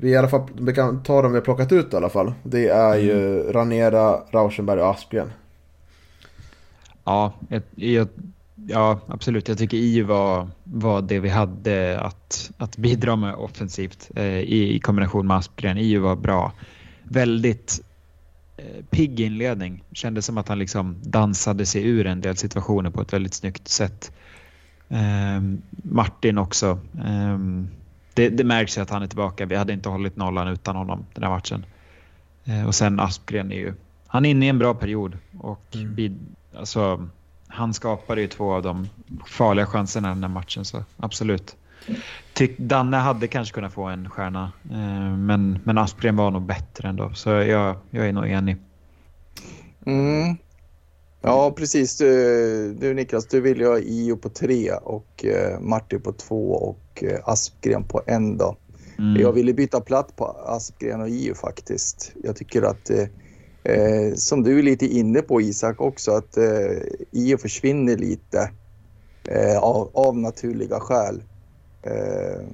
[0.00, 2.32] Vi, i alla fall, vi kan ta dem vi har plockat ut i alla fall.
[2.42, 3.06] Det är mm.
[3.06, 5.30] ju Ranera, Rauschenberg och Aspgren.
[7.04, 8.08] Ja, jag, jag,
[8.68, 9.48] ja, absolut.
[9.48, 14.74] Jag tycker I var, var det vi hade att, att bidra med offensivt eh, i,
[14.74, 15.78] i, kombination med Aspgren.
[15.78, 16.52] I var bra.
[17.02, 17.80] Väldigt
[18.56, 19.84] eh, pigg inledning.
[19.92, 23.68] Kändes som att han liksom dansade sig ur en del situationer på ett väldigt snyggt
[23.68, 24.12] sätt.
[24.88, 25.42] Eh,
[25.82, 26.78] Martin också.
[27.04, 27.68] Ehm,
[28.14, 29.46] det, det märks ju att han är tillbaka.
[29.46, 31.66] Vi hade inte hållit nollan utan honom den här matchen.
[32.44, 33.74] Eh, och sen Aspgren är ju
[34.12, 36.18] han är inne i en bra period och mm.
[36.56, 37.08] alltså,
[37.48, 38.88] han skapade ju två av de
[39.26, 41.56] farliga chanserna den här matchen, så absolut.
[42.32, 46.88] Tyck, Danne hade kanske kunnat få en stjärna, eh, men, men Aspgren var nog bättre
[46.88, 48.56] ändå, så jag, jag är nog enig.
[49.86, 50.36] Mm.
[51.24, 51.96] Ja, precis.
[51.98, 56.52] Du, du Niklas, du vill ju ha Io på tre och eh, Martin på två
[56.52, 58.56] och eh, Aspgren på en då.
[58.98, 59.22] Mm.
[59.22, 62.12] Jag ville byta plats på Aspgren och Io faktiskt.
[62.22, 63.06] Jag tycker att, eh,
[63.64, 66.76] eh, som du är lite inne på Isak också, att eh,
[67.12, 68.50] Io försvinner lite
[69.28, 71.22] eh, av, av naturliga skäl.
[71.82, 72.46] Eh,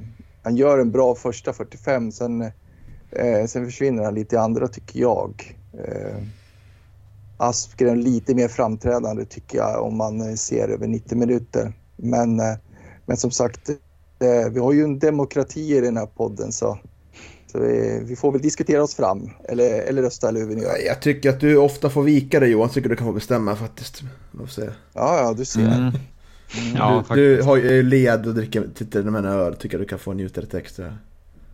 [0.42, 2.50] han gör en bra första 45, sen,
[3.46, 5.57] sen försvinner han lite i andra tycker jag.
[7.40, 11.72] Aspgren lite mer framträdande tycker jag om man eh, ser över 90 minuter.
[11.96, 12.55] Men, eh,
[13.07, 16.79] men som sagt, eh, vi har ju en demokrati i den här podden så,
[17.53, 20.62] så vi, vi får väl diskutera oss fram eller, eller rösta eller hur vi nu
[20.62, 20.77] gör.
[20.87, 24.03] Jag tycker att du ofta får vika dig Johan, tycker du kan få bestämma faktiskt.
[24.33, 25.61] Ja, ja, du ser.
[25.61, 25.92] Mm.
[26.77, 29.98] Ja, du, du har ju led och dricker, tittar med en öl, tycker du kan
[29.98, 30.94] få njuta lite extra.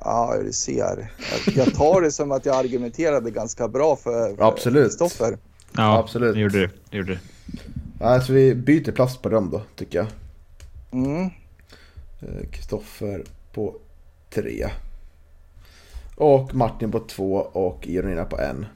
[0.00, 1.10] Ja, du ser.
[1.46, 4.84] Jag, jag tar det som att jag argumenterade ganska bra för, för Absolut.
[4.84, 5.38] Kristoffer.
[5.76, 6.34] Ja, Absolut.
[6.34, 6.70] det gjorde.
[6.90, 7.18] Det gjorde du.
[8.04, 10.06] Alltså vi byter plats på dem då, tycker jag.
[10.92, 11.24] Mm.
[12.20, 13.74] Eh, Kristoffer på
[14.30, 14.66] tre.
[16.16, 18.66] Och Martin på två och Ironina på en.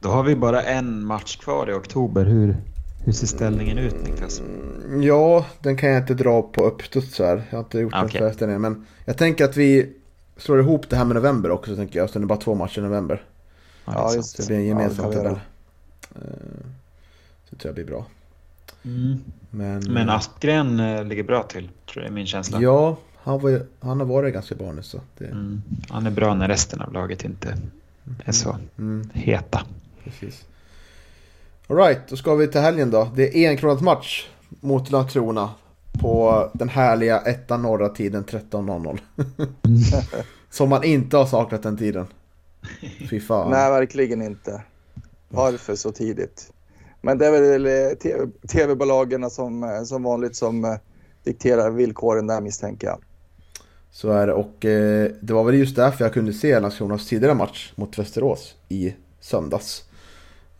[0.00, 2.24] Då har vi bara en match kvar i oktober.
[2.24, 2.56] Hur,
[3.04, 4.40] hur ser ställningen ut Niklas?
[4.40, 7.42] Mm, Ja, den kan jag inte dra på uppstuds så här.
[7.50, 8.20] Jag har inte gjort den Okej.
[8.20, 8.60] föreställningen.
[8.62, 9.92] Men jag tänker att vi
[10.36, 12.10] slår ihop det här med november också, tänker jag.
[12.10, 13.22] Så det är bara två matcher i november.
[13.84, 15.38] Ja, det är just Så det blir en Ja, det gemensam vi tabell.
[16.14, 16.20] Eh,
[17.44, 18.06] Så det tror jag blir bra.
[18.84, 19.20] Mm.
[19.50, 22.60] Men, Men Aspgren eh, ligger bra till, tror jag är min känsla.
[22.60, 25.00] Ja, han, var, han har varit ganska bra nu så.
[25.18, 25.62] Det, Mm.
[25.88, 27.58] Han är bra när resten av laget inte
[28.24, 29.62] är så mm, heta.
[30.04, 30.44] precis.
[31.66, 33.10] Alright, då ska vi till helgen då.
[33.14, 34.28] Det är en kronat match
[34.60, 35.50] mot Landskrona.
[36.00, 38.98] På den härliga ettan norra tiden 13.00.
[40.50, 42.06] Som man inte har saknat den tiden.
[43.10, 43.50] Fy fan.
[43.50, 44.62] Nej, verkligen inte.
[45.28, 46.52] Varför så tidigt?
[47.00, 50.74] Men det är väl eh, TV tv-bolagen som, eh, som vanligt som eh,
[51.24, 52.98] dikterar villkoren där misstänker jag.
[53.90, 57.34] Så är det och eh, det var väl just därför jag kunde se Landskronas tidigare
[57.34, 59.84] match mot Västerås i söndags.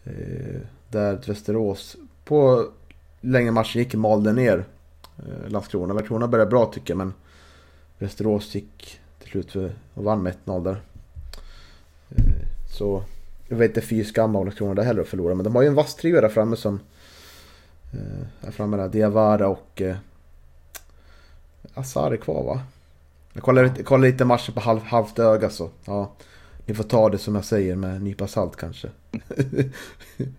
[0.05, 2.67] Eh, där Västerås på
[3.21, 4.65] längre matchen gick malde ner
[5.19, 5.95] eh, Landskrona.
[5.95, 7.15] Landskrona började bra tycker jag men
[7.99, 9.57] Västerås gick till slut
[9.95, 10.83] och vann med 1-0 där.
[12.11, 12.25] Eh,
[12.79, 13.03] så
[13.49, 15.69] jag vet inte fy skam av Landskrona där heller att förlora men de har ju
[15.69, 16.81] en vass trio där framme som
[17.93, 18.89] eh, är framme där.
[18.89, 19.97] Diawara och eh,
[21.75, 22.61] Azar är kvar va?
[23.33, 25.71] Jag kollar, lite- kollar lite matcher på halv, halvt öga så.
[25.85, 26.11] Ja,
[26.67, 28.89] ni får ta det som jag säger med en nypa salt kanske.
[29.37, 29.69] I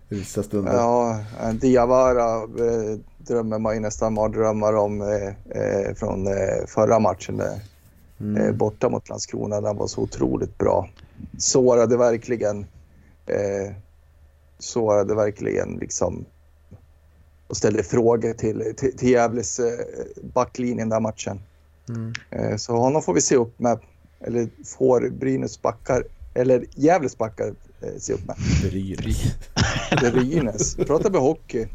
[0.08, 0.72] vissa stunder.
[0.72, 6.26] Ja, eh, Diawara eh, drömmer man ju nästan mardrömmar om eh, eh, från
[6.68, 7.60] förra matchen där,
[8.20, 8.56] Mm.
[8.56, 9.60] borta mot Landskrona.
[9.60, 10.88] Den var så otroligt bra.
[11.38, 12.66] Sårade verkligen.
[13.30, 13.72] Eh,
[14.58, 16.24] sårade verkligen liksom
[17.46, 19.78] och ställde frågor till, till, till Gävles eh,
[20.22, 21.40] backlinjen den matchen.
[21.88, 22.12] Mm.
[22.30, 23.78] Eh, så honom får vi se upp med.
[24.20, 28.36] Eller får Brynäs backar, eller Gävles backar eh, se upp med.
[28.62, 29.36] Brynäs.
[30.00, 30.76] Brynäs.
[30.76, 31.66] Pratar vi hockey.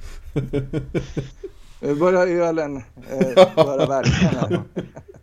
[1.79, 2.77] Nu börjar ölen
[3.09, 4.63] eh, börja verka här.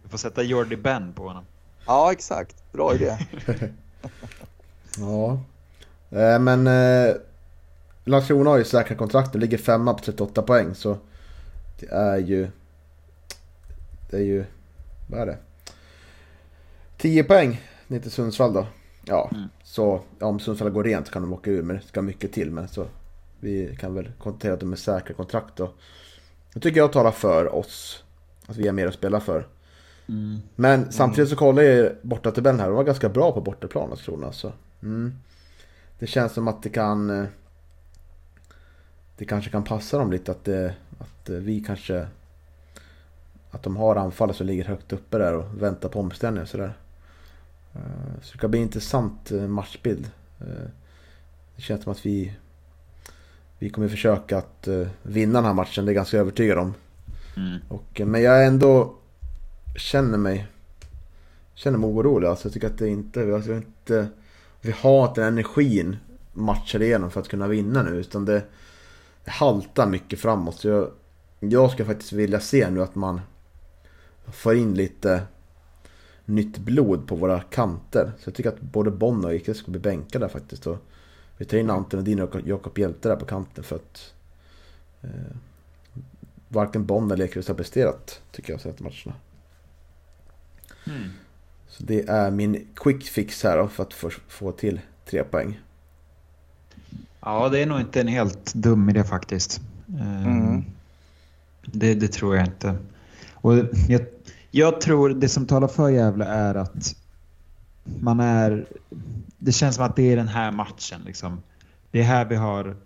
[0.02, 1.44] Du får sätta Jordi Ben på honom.
[1.86, 2.72] Ja, exakt.
[2.72, 3.18] Bra idé.
[4.98, 5.40] Ja.
[6.12, 7.14] Eh, men eh,
[8.04, 10.96] Landskrona har ju säkrat kontrakten, ligger femma på 38 poäng så
[11.80, 12.48] det är ju...
[14.10, 14.44] Det är ju...
[15.10, 15.38] Vad är det?
[16.96, 18.66] 10 poäng ner till Sundsvall då.
[19.04, 19.48] Ja, Mm.
[19.64, 22.50] så ja, om Sundsvall går rent kan de åka ur men det ska mycket till
[22.50, 22.86] men så
[23.40, 25.70] vi kan väl konstatera att de är säkra kontrakt då.
[26.54, 28.04] Det tycker jag talar för oss.
[28.46, 29.46] Att vi har mer att spela för.
[30.56, 32.66] Men samtidigt så kollar jag bortatabellen här.
[32.66, 34.32] De var ganska bra på bortaplan Landskrona.
[34.32, 34.52] Så.
[34.82, 35.14] Mm.
[36.02, 37.10] Det känns som att det kan...
[37.10, 37.26] eh,
[39.16, 42.06] Det kanske kan passa dem lite att, det, att eh, vi kanske...
[43.50, 46.76] Att de har anfallare som ligger högt uppe där och väntar på omställningar sådär.
[47.74, 50.10] Eh, Så det kan bli en intressant eh, matchbild.
[50.40, 50.68] Eh,
[51.56, 52.36] Det känns som att vi...
[53.58, 56.74] Vi kommer försöka att eh, vinna den här matchen, det är jag ganska övertygad om.
[57.36, 57.58] Mm.
[57.68, 58.94] Och, eh, men jag ändå
[59.76, 60.46] känner mig
[61.54, 62.28] känner mig orolig.
[62.28, 64.08] Alltså jag tycker att det inte, har inte,
[64.62, 65.96] vi har inte den energin
[66.32, 67.90] matchar igenom för att kunna vinna nu.
[67.90, 68.42] Utan det,
[69.24, 70.56] det haltar mycket framåt.
[70.56, 70.90] Så jag,
[71.40, 73.20] jag ska faktiskt vilja se nu att man
[74.32, 75.22] får in lite
[76.24, 78.12] nytt blod på våra kanter.
[78.18, 80.66] Så jag tycker att både Bonn och Ike ska bli bänkade faktiskt.
[80.66, 80.78] Och
[81.36, 84.14] vi tar in Anton Edin och Jakob Hjelte där på kanten för att
[85.00, 85.36] eh,
[86.48, 89.14] varken Bonn eller Ekerhus har presterat tycker jag senaste matcherna.
[90.86, 91.10] Mm.
[91.72, 93.94] Så det är min quick fix här då för att
[94.28, 94.80] få, till
[95.10, 95.60] tre poäng.
[97.20, 99.60] Ja, det är nog inte en helt dum idé faktiskt.
[99.88, 100.64] Ehm, Mm.
[101.62, 102.76] Det, det tror jag inte.
[103.34, 103.54] Och
[103.88, 104.00] jag,
[104.50, 106.96] jag tror det som talar för Gävle är att
[107.84, 108.66] man är...
[109.38, 111.00] Det känns som att det är den här matchen.
[111.06, 111.42] Liksom.
[111.90, 112.76] Det är här vi har...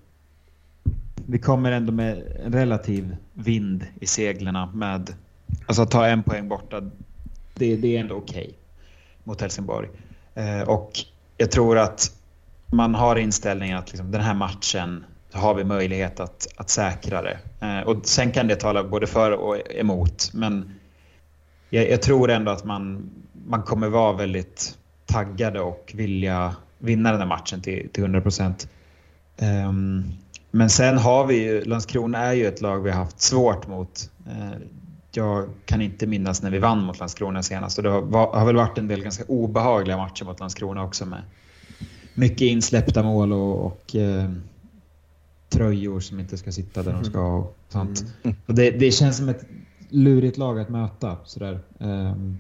[1.27, 5.15] Vi kommer ändå med en relativ vind i seglerna med...
[5.67, 6.81] Alltså att ta en poäng borta,
[7.55, 8.55] det, det är ändå okej
[9.27, 9.89] mot Helsingborg.
[10.35, 10.91] Eh, och
[11.37, 12.13] jag tror att
[12.67, 17.39] man har inställningen att liksom, den här matchen har vi möjlighet att, att säkra det.
[17.61, 20.31] Eh, och sen kan det tala både för och emot.
[20.35, 20.75] Men
[21.71, 23.11] jag, jag tror ändå att man,
[23.47, 28.69] man kommer vara väldigt taggade och vilja vinna den här matchen till, till 100 procent.
[29.41, 30.05] Um,
[30.51, 34.11] men sen har vi ju, Landskrona är ju ett lag vi har haft svårt mot.
[34.27, 34.57] Uh,
[35.17, 38.47] jag kan inte minnas när vi vann mot Landskrona senast och det har, var, har
[38.47, 41.23] väl varit en del ganska obehagliga matcher mot Landskrona också med
[42.15, 44.31] mycket insläppta mål och, och eh,
[45.49, 48.05] tröjor som inte ska sitta där de ska och sånt.
[48.47, 49.45] Och det, det känns som ett
[49.89, 51.17] lurigt lag att möta.
[51.25, 51.61] Sådär.
[51.81, 52.39] Ehm,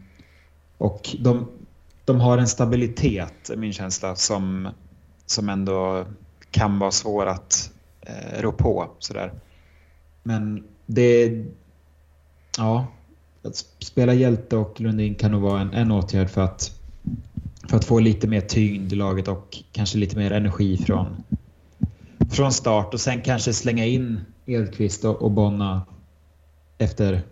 [0.78, 1.48] och de,
[2.04, 4.68] de har en stabilitet, min känsla, som,
[5.26, 6.06] som ändå
[6.50, 8.90] kan vara svår att eh, rå på.
[8.98, 9.32] Sådär.
[10.22, 11.44] Men det...
[12.58, 12.86] Ja,
[13.42, 16.80] att spela hjälte och Lundin kan nog vara en, en åtgärd för att,
[17.68, 21.06] för att få lite mer tyngd i laget och kanske lite mer energi från,
[22.30, 25.82] från start och sen kanske slänga in Edqvist och, och Bonna
[26.78, 27.22] efter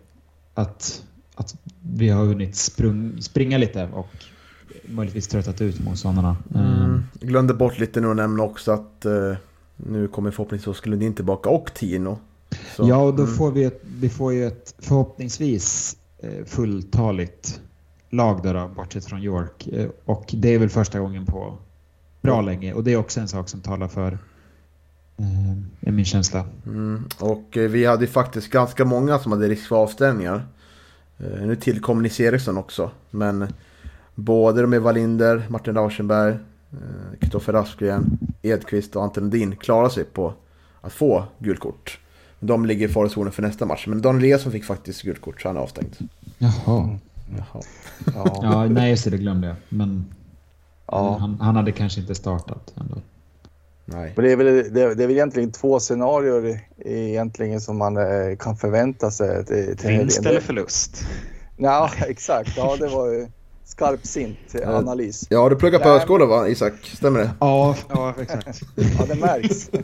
[0.55, 4.09] att, att vi har hunnit sprung, springa lite och
[4.85, 6.37] möjligtvis tröttat ut motståndarna.
[6.55, 7.03] Mm.
[7.21, 9.37] Glömde bort lite nu att nämna också att eh,
[9.77, 12.19] nu kommer förhoppningsvis skulle Lundin tillbaka och Tino.
[12.77, 13.35] Så, ja, och då mm.
[13.35, 17.61] får vi, ett, vi får ju ett förhoppningsvis eh, fulltaligt
[18.11, 19.69] lag där då, bortsett från York.
[19.69, 21.59] Eh, och det är väl första gången på
[22.21, 24.19] bra länge och det är också en sak som talar för
[25.17, 26.47] eh, är min känsla.
[26.67, 27.05] Mm.
[27.19, 30.47] Och eh, vi hade ju faktiskt ganska många som hade risk för avstängningar.
[31.19, 32.91] Eh, nu tillkom Nils Eriksson också.
[33.11, 33.49] Men
[34.15, 36.33] både de med Wallinder, Martin Rauschenberg,
[36.73, 40.35] eh, Kristoffer Aspgren, Edqvist och Anton Lundin klarar sig på
[40.81, 41.99] att få gult kort.
[42.41, 43.87] De ligger i farozonen för nästa match.
[43.87, 45.97] Men Daniel Eliasson fick faktiskt gult kort så han är avstängd.
[46.39, 46.99] Jaha.
[47.37, 47.63] Jaha.
[48.15, 48.39] Ja.
[48.43, 49.57] Ja, nej just det, det glömde jag.
[49.69, 50.05] Men
[50.87, 51.17] Ja.
[51.21, 52.97] han, han hade kanske inte startat ändå.
[53.85, 54.13] Nej.
[54.17, 57.97] Men det är, väl, det, det är väl egentligen två scenarier i- egentligen som man
[57.97, 59.45] eh, kan förvänta sig.
[59.47, 61.07] Till, till Vinst eller förlust?
[61.57, 62.57] Ja, exakt.
[62.57, 63.27] Ja, det var ju
[63.65, 65.27] skarpsint analys.
[65.31, 66.73] Ja, du pluggar på högskolan va, Isak?
[66.83, 67.31] Stämmer det?
[67.41, 68.61] Ja, ja exakt.
[68.75, 69.71] Ja, det märks.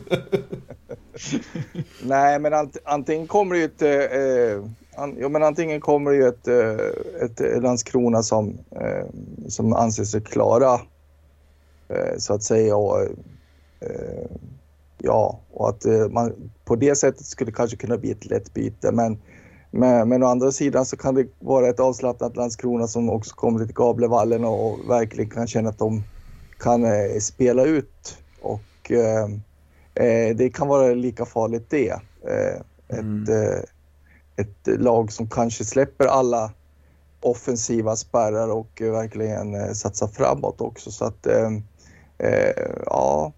[2.03, 3.81] Nej, men ant, antingen kommer det ju ett...
[3.81, 4.63] Eh,
[5.01, 9.05] an, jo, men antingen kommer det ju ett, eh, ett Landskrona som, eh,
[9.47, 10.73] som anser sig klara,
[11.87, 12.75] eh, så att säga.
[12.75, 13.01] Och,
[13.79, 14.27] eh,
[14.97, 18.91] ja, och att eh, man på det sättet skulle kanske kunna bli ett lätt byte.
[18.91, 19.21] Men,
[19.71, 23.65] men, men å andra sidan så kan det vara ett avslappnat Landskrona som också kommer
[23.65, 26.03] till Gavlevallen och, och verkligen kan känna att de
[26.59, 28.17] kan eh, spela ut.
[28.41, 29.23] Och eh,
[30.05, 31.91] eh, det kan vara lika farligt det.
[32.23, 32.61] Eh,
[32.99, 33.23] Mm.
[33.23, 33.63] ett, eh,
[34.35, 36.51] ett lag som kanske släpper alla
[37.19, 40.91] offensiva spärrar och verkligen eh, satsar framåt också.
[40.91, 41.51] Så att eh,
[42.85, 43.33] ja,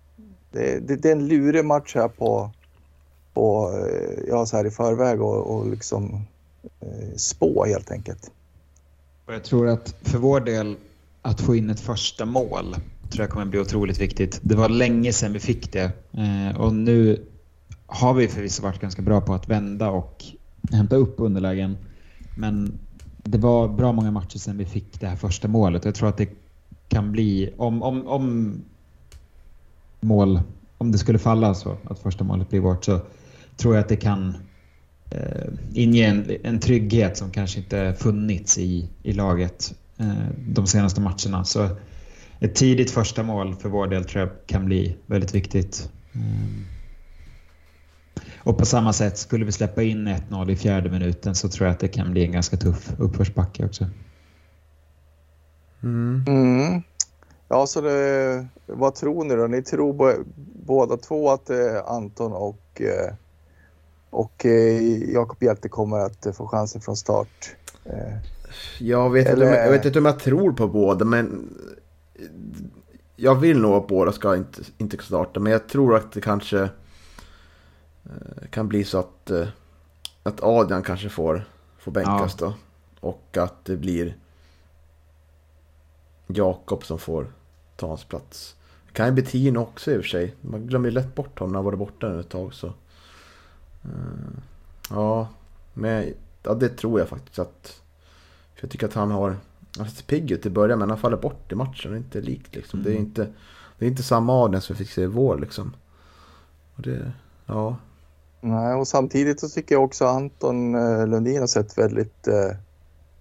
[0.52, 2.52] det, det, det är en lurig match här på,
[3.34, 6.26] och eh, ja, så här i förväg och, och liksom
[6.80, 8.32] eh, spå helt enkelt.
[9.26, 10.76] Och jag tror att för vår del,
[11.22, 12.76] att få in ett första mål
[13.10, 14.40] tror jag kommer bli otroligt viktigt.
[14.42, 17.26] Det var länge sedan vi fick det eh, och nu
[17.86, 20.24] har vi förvisso varit ganska bra på att vända och
[20.72, 21.78] hämta upp underlägen.
[22.38, 22.80] Men
[23.24, 25.86] det var bra många matcher sedan vi fick det här första målet.
[25.86, 26.30] Jag tror att det
[26.88, 28.56] kan bli, om, om, om
[30.00, 30.42] mål,
[30.78, 33.00] om det skulle falla så att första målet blir vårt så
[33.58, 34.38] tror jag att det kan
[35.10, 41.02] eh, inge en, en trygghet som kanske inte funnits i, i laget eh, de senaste
[41.02, 41.44] matcherna.
[41.46, 41.70] Så
[42.40, 45.90] ett tidigt första mål för vår del tror jag kan bli väldigt viktigt.
[46.14, 46.66] Mm.
[48.38, 51.74] Och på samma sätt, skulle vi släppa in 1-0 i fjärde minuten så tror jag
[51.74, 53.86] att det kan bli en ganska tuff uppförsbacke också.
[55.84, 56.26] Mm.
[56.28, 56.82] Mm.
[57.48, 59.48] Ja, så det, vad tror ni då?
[59.48, 60.26] Ni tror
[60.66, 63.14] båda två att eh, Anton och, eh,
[64.14, 67.56] och eh, Jakob Hjelte kommer att eh, få chansen från start.
[67.86, 68.18] Eh,
[68.80, 71.54] Jag vet, inte, om Eller- jag, jag vet inte om jag tror på båda, men
[73.16, 75.40] jag vill nog att båda ska inte, inte starta.
[75.40, 76.70] Men jag tror att det kanske
[78.50, 79.32] kan bli så att,
[80.24, 81.48] att Adrian kanske får,
[81.80, 82.54] får bänkas då.
[83.00, 84.18] Och att det blir
[86.28, 87.28] Jakob som får
[87.76, 88.56] ta hans plats.
[88.88, 90.36] Det kan ju bli Tino också i och för sig.
[90.42, 92.54] Man glömmer ju lätt bort honom när han varit borta nu ett tag.
[92.54, 92.74] Så.
[93.86, 94.40] Uh,
[94.90, 95.28] ja,
[95.74, 96.14] men
[96.44, 97.82] ja, det tror jag faktiskt att...
[98.56, 99.38] För jag tycker att han har...
[99.78, 101.92] Han ser pigg ut i början men han faller bort i matchen.
[101.92, 102.80] Det är inte likt liksom.
[102.80, 102.86] Mm.
[102.86, 103.08] Det, är mm.
[103.08, 103.28] inte,
[103.78, 105.74] det är inte samma Adrian som vi fick se i vår liksom.
[106.76, 107.12] Och det,
[107.46, 107.78] ja.
[108.42, 112.58] Nej, och samtidigt så tycker jag också Anton eh, Lundin har sett väldigt eh,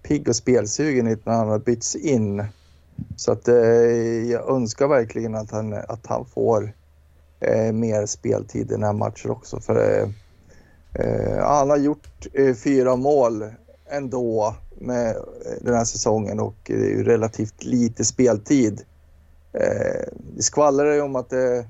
[0.03, 2.43] pigg och spelsugen ut när han har bytts in.
[3.15, 3.55] Så att eh,
[4.31, 6.73] jag önskar verkligen att han, att han får
[7.39, 9.59] eh, mer speltid i den här matchen också.
[9.59, 10.09] För eh, eh
[11.41, 13.45] han har gjort eh, fyra mål
[13.89, 15.21] ändå med eh,
[15.61, 18.81] den här säsongen och det är ju relativt lite speltid.
[20.35, 21.65] det skvallrar ju om att det,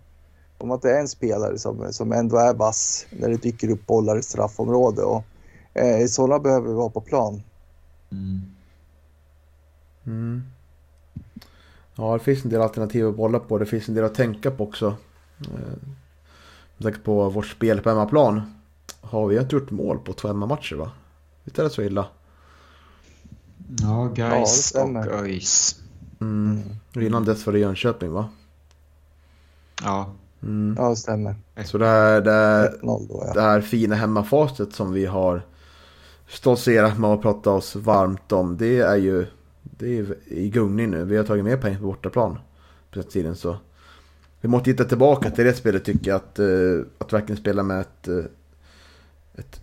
[0.57, 3.87] om att det är en spelare som, som ändå är vass när det dyker upp
[3.87, 5.01] bollar i straffområde.
[5.01, 5.23] Och,
[5.73, 7.41] eh, sådana behöver vi vara på plan.
[8.11, 8.41] Mm.
[10.05, 10.43] Mm.
[11.95, 13.57] Ja, det finns en del alternativ att bolla på.
[13.57, 14.95] Det finns en del att tänka på också.
[15.41, 15.77] Eh,
[16.77, 18.41] med tanke på vårt spel på hemmaplan.
[19.03, 20.91] Har vi inte gjort mål på två hemmamatcher va?
[21.43, 22.07] Visst är det så illa?
[23.81, 25.79] Ja, Gais ja, och ÖIS.
[26.21, 26.59] Mm.
[26.95, 28.29] Innan dess var det Jönköping va?
[29.83, 30.13] Ja.
[30.43, 30.75] Mm.
[30.77, 31.35] Ja, det stämmer.
[31.65, 33.33] Så det här, det, här, då, ja.
[33.33, 35.41] det här fina hemmafaset som vi har
[36.27, 38.57] stoltserat med att prata oss varmt om.
[38.57, 39.25] Det är ju
[39.61, 41.03] det är i gungning nu.
[41.05, 42.39] Vi har tagit mer poäng på bortaplan
[42.93, 43.57] på tiden så.
[44.41, 46.15] Vi måste hitta tillbaka till det spelet tycker jag.
[46.15, 48.25] Att, uh, att verkligen spela med ett, uh,
[49.35, 49.61] ett,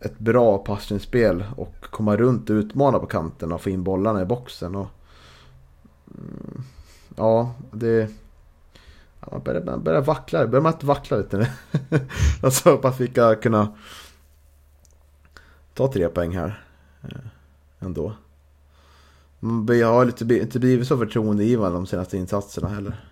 [0.00, 4.24] ett bra passningsspel och komma runt och utmana på kanten och få in bollarna i
[4.24, 4.74] boxen.
[4.74, 4.88] Och,
[6.14, 6.64] mm,
[7.16, 8.10] ja, det...
[9.20, 11.46] Ja, man börjar, man börjar vackla, börjar man inte vackla lite nu?
[12.42, 13.74] alltså att vi ska kunna
[15.74, 16.64] ta tre poäng här.
[17.02, 17.18] Eh,
[17.78, 18.14] ändå.
[19.68, 23.04] Vi har lite, inte blivit så förtroendeingivande de senaste insatserna heller.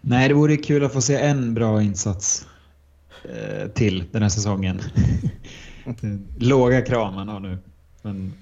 [0.00, 2.46] Nej, det vore kul att få se en bra insats
[3.24, 4.80] Eh, till den här säsongen.
[6.38, 7.58] Låga kramarna nu.
[8.02, 8.32] Men,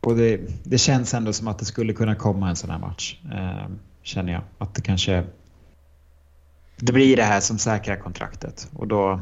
[0.00, 3.18] och det, det, känns ändå som att det skulle kunna komma en sån här match.
[3.32, 3.66] Eh,
[4.02, 4.42] känner jag.
[4.58, 5.24] Att det kanske...
[6.76, 9.20] Det blir det här som säkrar kontraktet och då,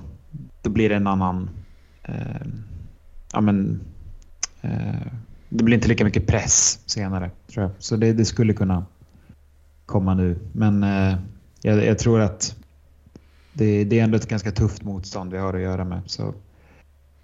[0.63, 1.51] då blir det en annan...
[2.03, 2.47] Eh,
[3.33, 3.81] ja men...
[4.61, 5.13] Eh,
[5.49, 7.31] det blir inte lika mycket press senare.
[7.53, 7.73] Tror jag.
[7.79, 8.87] Så det, det skulle kunna
[9.87, 10.39] komma nu.
[10.53, 11.19] Men eh,
[11.63, 12.58] jag, jag, tror att
[13.53, 16.01] det, det, är ändå ett ganska tufft motstånd vi har att göra med.
[16.07, 16.35] Så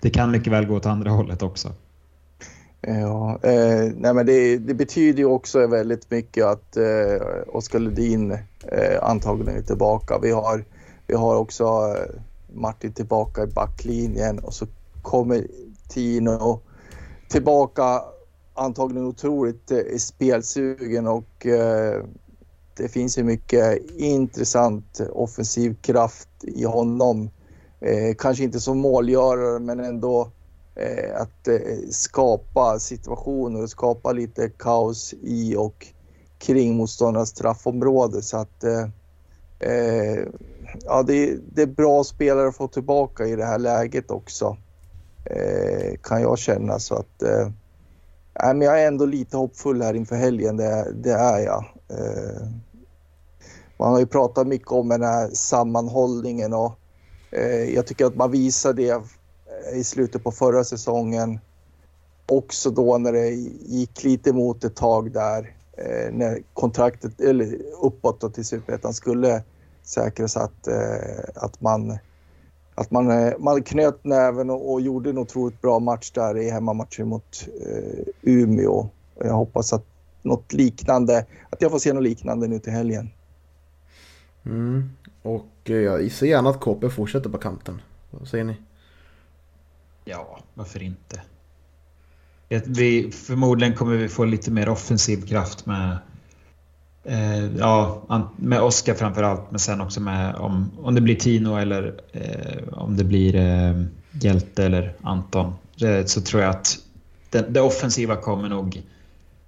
[0.00, 1.72] det kan mycket väl gå åt andra hållet också.
[2.80, 8.32] Ja, eh, nej men det, det, betyder ju också väldigt mycket att eh, Oskar Ludin
[8.62, 10.18] eh, antagligen är tillbaka.
[10.22, 10.64] Vi har,
[11.06, 12.20] vi har också eh,
[12.54, 14.66] Martin tillbaka i backlinjen och så
[15.02, 15.46] kommer
[15.88, 16.60] Tino
[17.28, 18.02] tillbaka
[18.54, 22.02] antagligen otroligt eh, spelsugen och eh,
[22.76, 27.30] det finns ju mycket intressant offensiv kraft i honom.
[27.80, 30.30] Eh, kanske inte som målgörare men ändå
[30.74, 35.86] eh, att eh, skapa situationer och skapa lite kaos i och
[36.38, 38.22] kring motståndarnas straffområde.
[38.22, 38.88] Så att eh,
[39.70, 40.24] eh
[40.84, 44.56] ja, det, det, är bra spelare att få tillbaka i det här läget också.
[45.24, 47.48] Eh, kan jag känna så att eh,
[48.42, 51.64] men jag är ändå lite hoppfull här inför helgen, det, det är jag.
[51.88, 52.46] Eh,
[53.78, 56.72] man har ju pratat mycket om den här sammanhållningen och
[57.30, 59.02] eh, jag tycker att man visade det
[59.74, 61.40] i slutet på förra säsongen.
[62.26, 63.30] Också då när det
[63.66, 69.42] gick lite emot ett tag där eh, när kontraktet, eller uppåt till Superettan skulle
[69.82, 70.68] säkras att,
[71.34, 71.98] att man
[72.74, 77.08] att man, man knöt näven och, och, gjorde en otroligt bra match där i hemmamatchen
[77.08, 78.88] mot eh, Umeå.
[79.18, 79.93] Jag hoppas att
[80.24, 83.10] något liknande, att jag får se något liknande nu till helgen.
[84.46, 84.90] Mm.
[85.22, 87.80] Och eh, jag ser gärna att KP fortsätter på kanten.
[88.10, 88.56] Vad säger ni?
[90.04, 91.22] Ja, varför inte?
[92.66, 95.98] Vi, förmodligen kommer vi få lite mer offensiv kraft med
[97.04, 98.02] Eh, ja,
[98.36, 102.96] med Oskar framförallt, men sen också med om, om det blir Tino eller eh, om
[102.96, 103.82] det blir eh,
[104.20, 105.52] Hjälte eller Anton.
[105.78, 106.78] Det, så tror jag att
[107.30, 108.82] det, det, offensiva kommer nog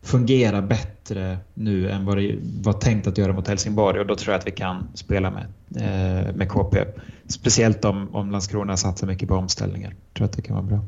[0.07, 4.33] fungera bättre nu än vad det var tänkt att göra mot Helsingborg och då tror
[4.33, 5.47] jag att vi kan spela med,
[5.77, 6.85] eh, med KP.
[7.29, 9.91] Speciellt om, om Landskrona satsar mycket på omställningar.
[9.91, 10.81] Jag tror att det kan vara bra.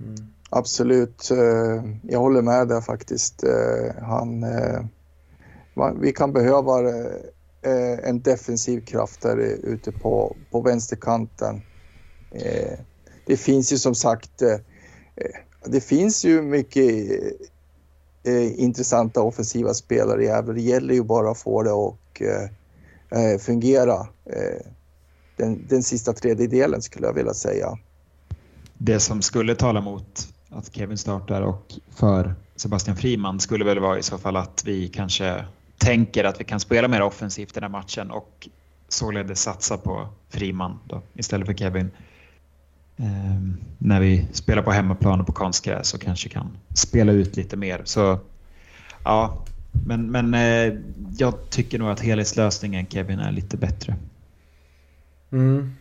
[0.00, 0.14] Mm.
[0.50, 3.44] Absolut, eh, jag håller med där faktiskt.
[3.44, 4.84] Eh, han eh,
[6.00, 6.72] vi kan behöva
[8.02, 11.62] en defensiv kraft där ute på, på vänsterkanten.
[13.26, 14.42] Det finns ju som sagt,
[15.66, 16.84] det finns ju mycket
[18.24, 20.52] eh, intressanta offensiva spelare i Gävle.
[20.52, 23.94] Det gäller ju bara att få det att eh, eh, fungera.
[24.24, 24.66] Eh,
[25.36, 27.78] den, den sista tredjedelen skulle jag vilja säga.
[28.78, 33.98] Det som skulle tala mot att Kevin startar och för Sebastian Friman skulle väl vara
[33.98, 35.44] i så fall att vi kanske
[35.78, 38.48] tänker att vi kan spela mer offensivt den här matchen och
[38.88, 41.90] således satsa på Friman då, istället för Kevin.
[43.02, 47.56] Ehm, när vi spelar på hemmaplan och på konstgräs så kanske kan spela ut lite
[47.56, 47.82] mer.
[47.84, 48.18] Så
[49.04, 49.44] ja,
[49.86, 50.78] men, men eh,
[51.18, 53.96] jag tycker nog att helhetslösningen Kevin är lite bättre.
[55.32, 55.72] Mm.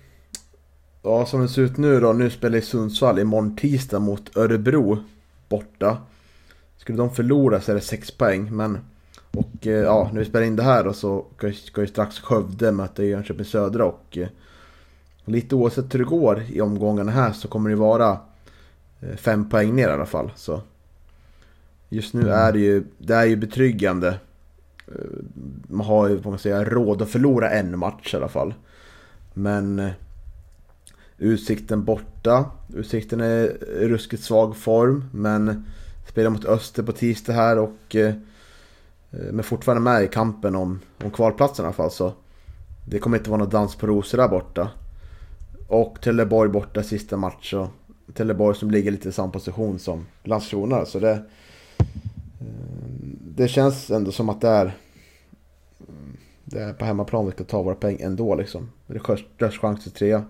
[1.02, 2.14] Ja, som det ser ut nu då.
[2.14, 4.98] Nu spelar Sundsvall imorgon tisdag mot Örebro
[5.50, 5.98] borta.
[6.78, 8.56] Skulle de förlora så är det 6 poäng.
[8.56, 8.78] Men
[9.32, 12.72] och eh, ja, när vi spelar in det här då så ska ju strax Skövde
[12.72, 14.28] möta Jönköping Södra och eh,
[15.30, 18.20] och lite oavsett hur det går i omgångarna här så kommer det vara
[19.02, 20.32] eh, fem poäng ner i alla fall.
[20.36, 20.62] Så
[21.90, 24.08] just nu är det ju, det är ju betryggande.
[24.88, 24.94] Eh,
[25.68, 28.54] man har ju, man säga, råd att förlora en match i alla fall.
[29.34, 29.92] Men eh,
[31.18, 32.46] Utsikten borta.
[32.74, 35.66] Utsikten är i ruskigt svag form men
[36.08, 37.96] spelar mot Öster på tisdag här och
[39.10, 41.92] men fortfarande med i kampen om, om kvalplatsen i alla fall.
[41.92, 42.14] Så
[42.86, 44.70] det kommer inte vara någon dans på rosor där borta.
[45.70, 47.54] Och Trelleborg borta sista match.
[47.54, 47.68] Och
[48.14, 50.86] Trelleborg som ligger lite i samma position som Landskrona.
[50.86, 51.18] Så det, eh,
[53.36, 54.78] det känns ändå som att det är,
[56.46, 58.72] det är på hemmaplan vi ska ta våra poäng ändå liksom.
[58.88, 60.24] Det är störst chans till trea.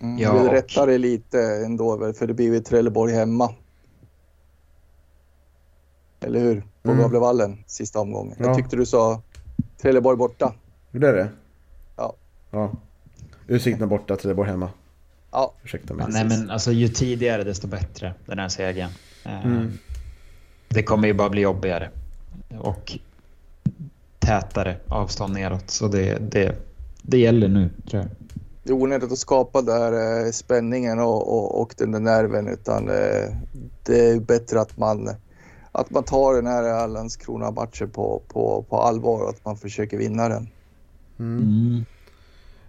[0.00, 3.54] Mm, ja, vi rättar det lite ändå för det blir ju Trelleborg hemma.
[6.20, 6.66] Eller hur?
[6.82, 7.02] På mm.
[7.02, 8.36] Gavlevallen sista omgången.
[8.38, 8.46] Ja.
[8.46, 9.22] Jag tyckte du sa
[9.82, 10.54] Trelleborg borta.
[10.90, 11.28] Gjorde det?
[11.96, 12.14] Ja.
[12.50, 12.72] Ja.
[13.46, 14.70] Utsikten borta, Trelleborg hemma.
[15.30, 15.54] Ja.
[15.64, 16.06] Ursäkta mig.
[16.08, 18.90] Ja, nej, men alltså ju tidigare desto bättre, den här segern.
[19.24, 19.72] Eh, mm.
[20.68, 21.90] Det kommer ju bara bli jobbigare.
[22.58, 22.98] Och
[24.18, 25.70] tätare avstånd neråt.
[25.70, 26.56] Så det, det,
[27.02, 28.10] det gäller nu, tror jag.
[28.62, 29.92] Det är onödigt att skapa där
[30.26, 32.48] eh, spänningen och, och, och den där nerven.
[32.48, 33.36] Utan eh,
[33.82, 35.10] det är bättre att man
[35.72, 40.28] att man tar den här Landskrona-matchen på, på, på allvar och att man försöker vinna
[40.28, 40.48] den.
[41.18, 41.84] Mm.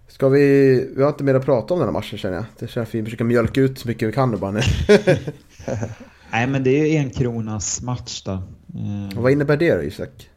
[0.08, 2.45] Ska vi, vi har inte mer att prata om den här matchen känner jag.
[2.60, 4.62] Det känns att vi försöker mjölka ut så mycket vi kan nu bara nu.
[6.32, 8.43] Nej men det är ju en kronas match då.
[8.76, 9.10] Mm.
[9.16, 10.30] vad innebär det då Isak?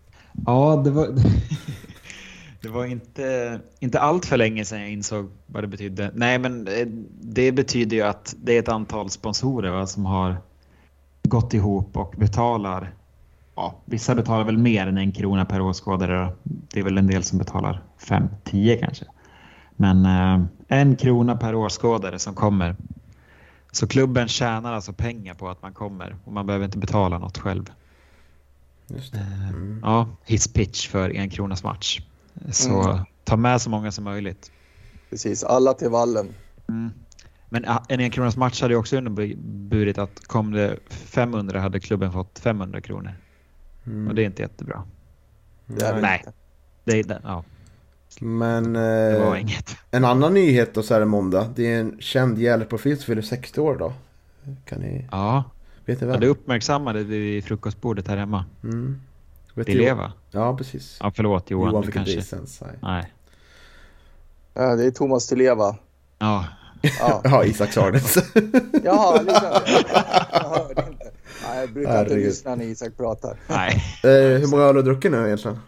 [0.47, 1.09] Ja, det var,
[2.63, 6.11] det var inte, inte allt för länge sedan jag insåg vad det betydde.
[6.15, 6.87] Nej men eh,
[7.21, 10.37] det betyder ju att det är ett antal sponsorer va, som har
[11.23, 12.95] gått ihop och betalar
[13.59, 16.33] Ja, vissa betalar väl mer än en krona per åskådare.
[16.43, 19.05] Det är väl en del som betalar 5-10 kanske.
[19.81, 22.77] Men eh, en krona per åskådare som kommer.
[23.73, 27.39] Så klubben tjänar alltså pengar på att man kommer och man behöver inte betala något
[27.39, 27.71] själv.
[28.87, 29.81] Just eh, mm.
[29.83, 32.01] Ja, hisspitch för en kronas match.
[32.51, 33.05] Så mm.
[33.25, 34.53] ta med så många som möjligt.
[35.11, 36.29] Precis, alla till vallen.
[36.69, 36.91] Mm.
[37.49, 42.81] Men en enkronas match hade också inneburit att kom det 500 hade klubben fått 500
[42.81, 43.15] kronor.
[43.87, 44.09] Mm.
[44.09, 44.83] Och det är inte jättebra.
[45.67, 46.25] Det är Nej.
[46.85, 47.45] Det är, ja.
[48.21, 49.77] Men det var eh, inget.
[49.91, 51.49] en annan nyhet då så är det måndag.
[51.55, 53.93] Det är en känd Gävleprofil som fyller 60 år då.
[54.65, 55.09] Kan ni...
[55.11, 55.45] Ja.
[55.85, 56.15] Vet ni vem?
[56.15, 58.45] Ja, det uppmärksammade vi vid frukostbordet här hemma.
[58.63, 59.01] Mm.
[59.55, 60.13] Vet Leva.
[60.31, 60.99] Ja, precis.
[61.01, 61.71] Ja, förlåt Johan.
[61.71, 62.23] Johan du kanske...
[62.23, 62.77] Sens, nej.
[62.83, 63.13] nej.
[64.55, 65.77] Ja, det är Thomas Tileva.
[66.19, 66.45] Ja,
[66.83, 67.77] Ja, ja Isak.
[67.77, 67.91] Jaha,
[69.23, 69.51] liksom.
[70.33, 71.11] jag hörde inte.
[71.43, 73.37] Nej, jag brukar inte lyssna när Isak pratar.
[73.47, 73.83] Nej.
[74.03, 75.59] Eh, hur många har du druckit nu egentligen?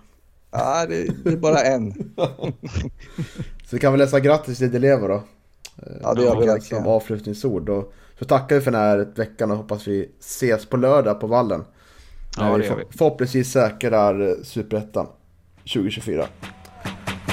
[0.50, 1.92] Ja, det, det är bara en.
[3.64, 5.22] så vi kan väl läsa grattis till Deleva då.
[6.02, 6.82] Ja, det gör vi verkligen.
[6.82, 7.68] Som avslutningsord.
[7.68, 11.26] Och så tackar vi för den här veckan och hoppas vi ses på lördag på
[11.26, 11.64] vallen.
[12.36, 12.84] Ja, det gör vi.
[12.90, 15.06] Förhoppningsvis säkrar Superettan
[15.74, 16.26] 2024.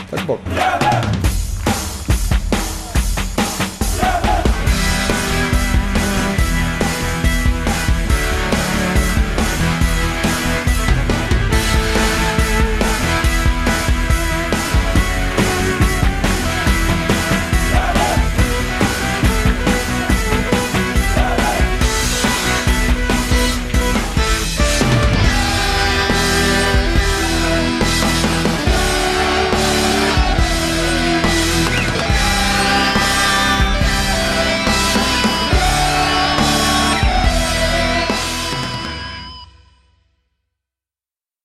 [0.10, 0.40] Tack bort.